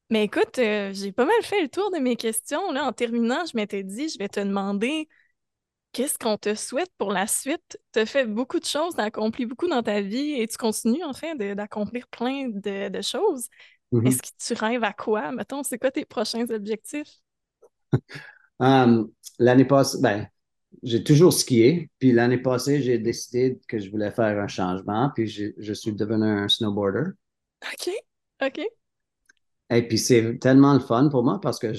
mais 0.09 0.23
écoute, 0.23 0.59
euh, 0.59 0.91
j'ai 0.93 1.11
pas 1.11 1.25
mal 1.25 1.41
fait 1.41 1.61
le 1.61 1.67
tour 1.67 1.91
de 1.91 1.97
mes 1.97 2.15
questions. 2.15 2.71
Là. 2.71 2.85
En 2.85 2.93
terminant, 2.93 3.45
je 3.45 3.57
m'étais 3.57 3.83
dit, 3.83 4.09
je 4.09 4.17
vais 4.17 4.29
te 4.29 4.39
demander 4.39 5.09
qu'est-ce 5.91 6.17
qu'on 6.17 6.37
te 6.37 6.55
souhaite 6.55 6.91
pour 6.97 7.11
la 7.11 7.27
suite? 7.27 7.79
Tu 7.93 7.99
as 7.99 8.05
fait 8.05 8.25
beaucoup 8.25 8.59
de 8.59 8.65
choses, 8.65 8.95
tu 8.95 9.01
as 9.01 9.05
accompli 9.05 9.45
beaucoup 9.45 9.67
dans 9.67 9.83
ta 9.83 10.01
vie 10.01 10.33
et 10.39 10.47
tu 10.47 10.57
continues, 10.57 11.03
en 11.03 11.13
fait, 11.13 11.35
d'accomplir 11.55 12.07
plein 12.07 12.49
de, 12.49 13.01
choses. 13.01 13.47
Mhm. 13.91 14.07
Est-ce 14.07 14.21
que 14.21 14.27
tu 14.37 14.53
rêves 14.53 14.83
à 14.83 14.93
quoi? 14.93 15.31
Mettons, 15.31 15.63
c'est 15.63 15.77
quoi 15.77 15.91
tes 15.91 16.05
prochains 16.05 16.49
objectifs? 16.49 17.11
L'année 19.39 19.65
passée, 19.65 19.97
ben, 20.01 20.27
j'ai 20.83 21.03
toujours 21.03 21.33
skié. 21.33 21.89
Puis 21.99 22.11
l'année 22.11 22.37
passée, 22.37 22.81
j'ai 22.81 22.97
décidé 22.97 23.59
que 23.67 23.79
je 23.79 23.89
voulais 23.89 24.11
faire 24.11 24.39
un 24.39 24.47
changement. 24.47 25.11
Puis 25.15 25.27
je 25.27 25.73
suis 25.73 25.93
devenu 25.93 26.25
un 26.25 26.47
snowboarder. 26.47 27.11
OK. 27.63 27.93
OK. 28.45 28.61
Et 29.71 29.87
puis 29.87 29.97
c'est 29.97 30.37
tellement 30.39 30.73
le 30.73 30.79
fun 30.79 31.09
pour 31.09 31.23
moi 31.23 31.39
parce 31.41 31.59
que 31.59 31.73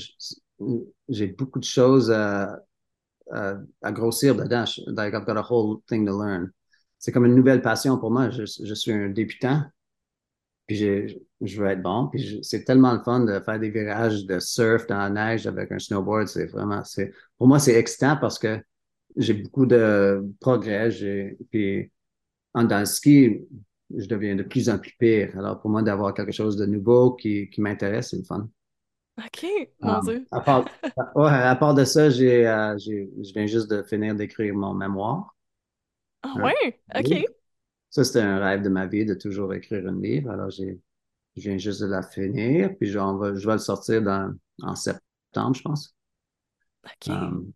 j'ai 1.08 1.26
beaucoup 1.28 1.60
de 1.60 1.64
choses 1.64 2.10
à, 2.10 2.58
à, 3.30 3.92
grossir 3.92 4.34
dedans. 4.34 4.64
Like 4.86 5.14
I've 5.14 5.24
got 5.24 5.36
a 5.36 5.46
whole 5.48 5.80
thing 5.86 6.04
to 6.06 6.18
learn. 6.18 6.50
C'est 6.98 7.12
comme 7.12 7.26
une 7.26 7.34
nouvelle 7.34 7.62
passion 7.62 7.98
pour 7.98 8.10
moi. 8.10 8.30
Je, 8.30 8.44
je 8.44 8.74
suis 8.74 8.92
un 8.92 9.10
débutant. 9.10 9.62
Puis 10.66 10.76
je 11.40 11.60
veux 11.60 11.68
être 11.68 11.82
bon. 11.82 12.08
Puis 12.08 12.40
c'est 12.42 12.64
tellement 12.64 12.92
le 12.92 13.02
fun 13.02 13.20
de 13.20 13.38
faire 13.40 13.60
des 13.60 13.70
virages 13.70 14.24
de 14.24 14.40
surf 14.40 14.86
dans 14.88 14.98
la 14.98 15.10
neige 15.10 15.46
avec 15.46 15.70
un 15.70 15.78
snowboard. 15.78 16.26
C'est 16.26 16.46
vraiment, 16.46 16.82
c'est, 16.82 17.12
pour 17.38 17.46
moi, 17.46 17.60
c'est 17.60 17.74
excitant 17.74 18.16
parce 18.16 18.38
que 18.38 18.60
j'ai 19.16 19.34
beaucoup 19.34 19.66
de 19.66 20.24
progrès. 20.40 20.90
Puis 21.50 21.90
dans 22.54 22.78
le 22.78 22.84
ski, 22.84 23.40
je 23.94 24.06
deviens 24.06 24.36
de 24.36 24.42
plus 24.42 24.68
en 24.68 24.78
plus 24.78 24.94
pire. 24.98 25.36
Alors 25.38 25.60
pour 25.60 25.70
moi, 25.70 25.82
d'avoir 25.82 26.14
quelque 26.14 26.32
chose 26.32 26.56
de 26.56 26.66
nouveau 26.66 27.14
qui, 27.14 27.48
qui 27.50 27.60
m'intéresse, 27.60 28.10
c'est 28.10 28.18
le 28.18 28.24
fun. 28.24 28.48
OK, 29.18 29.46
mon 29.80 29.94
um, 29.94 30.04
Dieu. 30.04 30.26
À 30.30 30.40
part, 30.40 30.64
à 31.16 31.56
part 31.56 31.74
de 31.74 31.84
ça, 31.84 32.10
j'ai, 32.10 32.46
euh, 32.46 32.76
je 32.78 33.32
viens 33.32 33.46
juste 33.46 33.70
de 33.70 33.82
finir 33.82 34.14
d'écrire 34.14 34.54
mon 34.54 34.74
mémoire. 34.74 35.34
Ah 36.22 36.34
ouais? 36.42 36.80
OK. 36.94 37.24
Ça, 37.88 38.04
c'était 38.04 38.20
un 38.20 38.38
rêve 38.38 38.62
de 38.62 38.68
ma 38.68 38.86
vie 38.86 39.06
de 39.06 39.14
toujours 39.14 39.54
écrire 39.54 39.86
un 39.86 39.98
livre. 39.98 40.30
Alors, 40.30 40.50
j'ai, 40.50 40.78
je 41.36 41.48
viens 41.48 41.56
juste 41.56 41.80
de 41.80 41.86
la 41.86 42.02
finir, 42.02 42.76
puis 42.78 42.88
je, 42.88 42.98
va, 42.98 43.34
je 43.34 43.46
vais 43.46 43.54
le 43.54 43.58
sortir 43.58 44.02
dans, 44.02 44.34
en 44.62 44.74
septembre, 44.74 45.54
je 45.54 45.62
pense. 45.62 45.96
OK. 46.84 47.08
Um, 47.08 47.52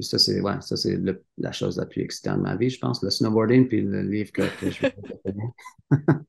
ça, 0.00 0.18
c'est 0.18 0.40
ouais, 0.40 0.60
ça, 0.60 0.76
c'est 0.76 0.98
la 1.38 1.52
chose 1.52 1.76
la 1.76 1.86
plus 1.86 2.02
excitante 2.02 2.38
de 2.38 2.42
ma 2.42 2.56
vie, 2.56 2.70
je 2.70 2.78
pense, 2.78 3.02
le 3.02 3.10
snowboarding, 3.10 3.68
puis 3.68 3.80
le 3.82 4.02
livre 4.02 4.32
que, 4.32 4.42
je 4.60 4.80
vais 4.80 4.94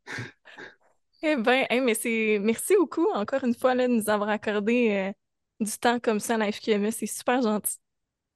Eh 1.21 1.36
bien, 1.36 1.65
mais 1.84 1.95
c'est 1.95 2.39
merci 2.41 2.75
beaucoup 2.77 3.10
encore 3.13 3.43
une 3.43 3.53
fois 3.53 3.75
là, 3.75 3.88
de 3.88 3.93
nous 3.93 4.10
avoir 4.10 4.29
accordé 4.29 4.91
euh, 4.91 5.12
du 5.60 5.71
temps 5.77 5.99
comme 5.99 6.21
ça 6.21 6.36
à 6.36 6.38
la 6.38 6.51
FQME. 6.51 6.91
C'est 6.91 7.08
super 7.08 7.41
gentil. 7.41 7.75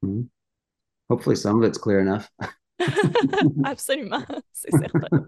Mm-hmm. 0.04 0.28
Hopefully 1.10 1.38
some 1.38 1.62
of 1.62 1.68
it's 1.68 1.78
clear 1.78 2.00
enough. 2.00 2.30
Absolument, 3.64 4.22
c'est 4.52 4.72
certain. 4.72 5.26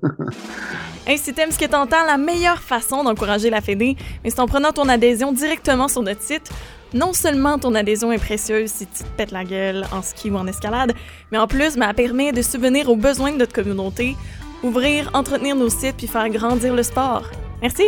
hey, 1.08 1.18
si 1.18 1.34
t'aimes 1.34 1.52
ce 1.52 1.60
que 1.60 1.66
t'entends, 1.66 2.06
la 2.06 2.18
meilleure 2.18 2.62
façon 2.62 3.04
d'encourager 3.04 3.50
la 3.50 3.62
Fédé, 3.62 3.96
c'est 4.24 4.40
en 4.40 4.48
prenant 4.48 4.72
ton 4.72 4.88
adhésion 4.90 5.32
directement 5.32 5.88
sur 5.88 6.04
notre 6.04 6.22
site. 6.22 6.50
Non 6.94 7.14
seulement 7.14 7.60
ton 7.60 7.76
adhésion 7.76 8.12
est 8.12 8.18
précieuse 8.18 8.72
si 8.72 8.88
tu 8.88 9.04
te 9.04 9.10
pètes 9.18 9.32
la 9.32 9.44
gueule 9.44 9.86
en 9.92 10.02
ski 10.02 10.30
ou 10.30 10.38
en 10.38 10.48
escalade, 10.48 10.94
mais 11.32 11.38
en 11.38 11.48
plus, 11.48 11.76
elle 11.76 11.94
permet 11.94 12.32
de 12.32 12.42
subvenir 12.42 12.90
aux 12.90 12.96
besoins 12.96 13.32
de 13.32 13.38
notre 13.38 13.54
communauté, 13.54 14.16
ouvrir, 14.64 15.10
entretenir 15.14 15.56
nos 15.56 15.70
sites 15.70 15.98
puis 15.98 16.08
faire 16.08 16.30
grandir 16.30 16.74
le 16.74 16.84
sport. 16.84 17.30
Merci! 17.62 17.84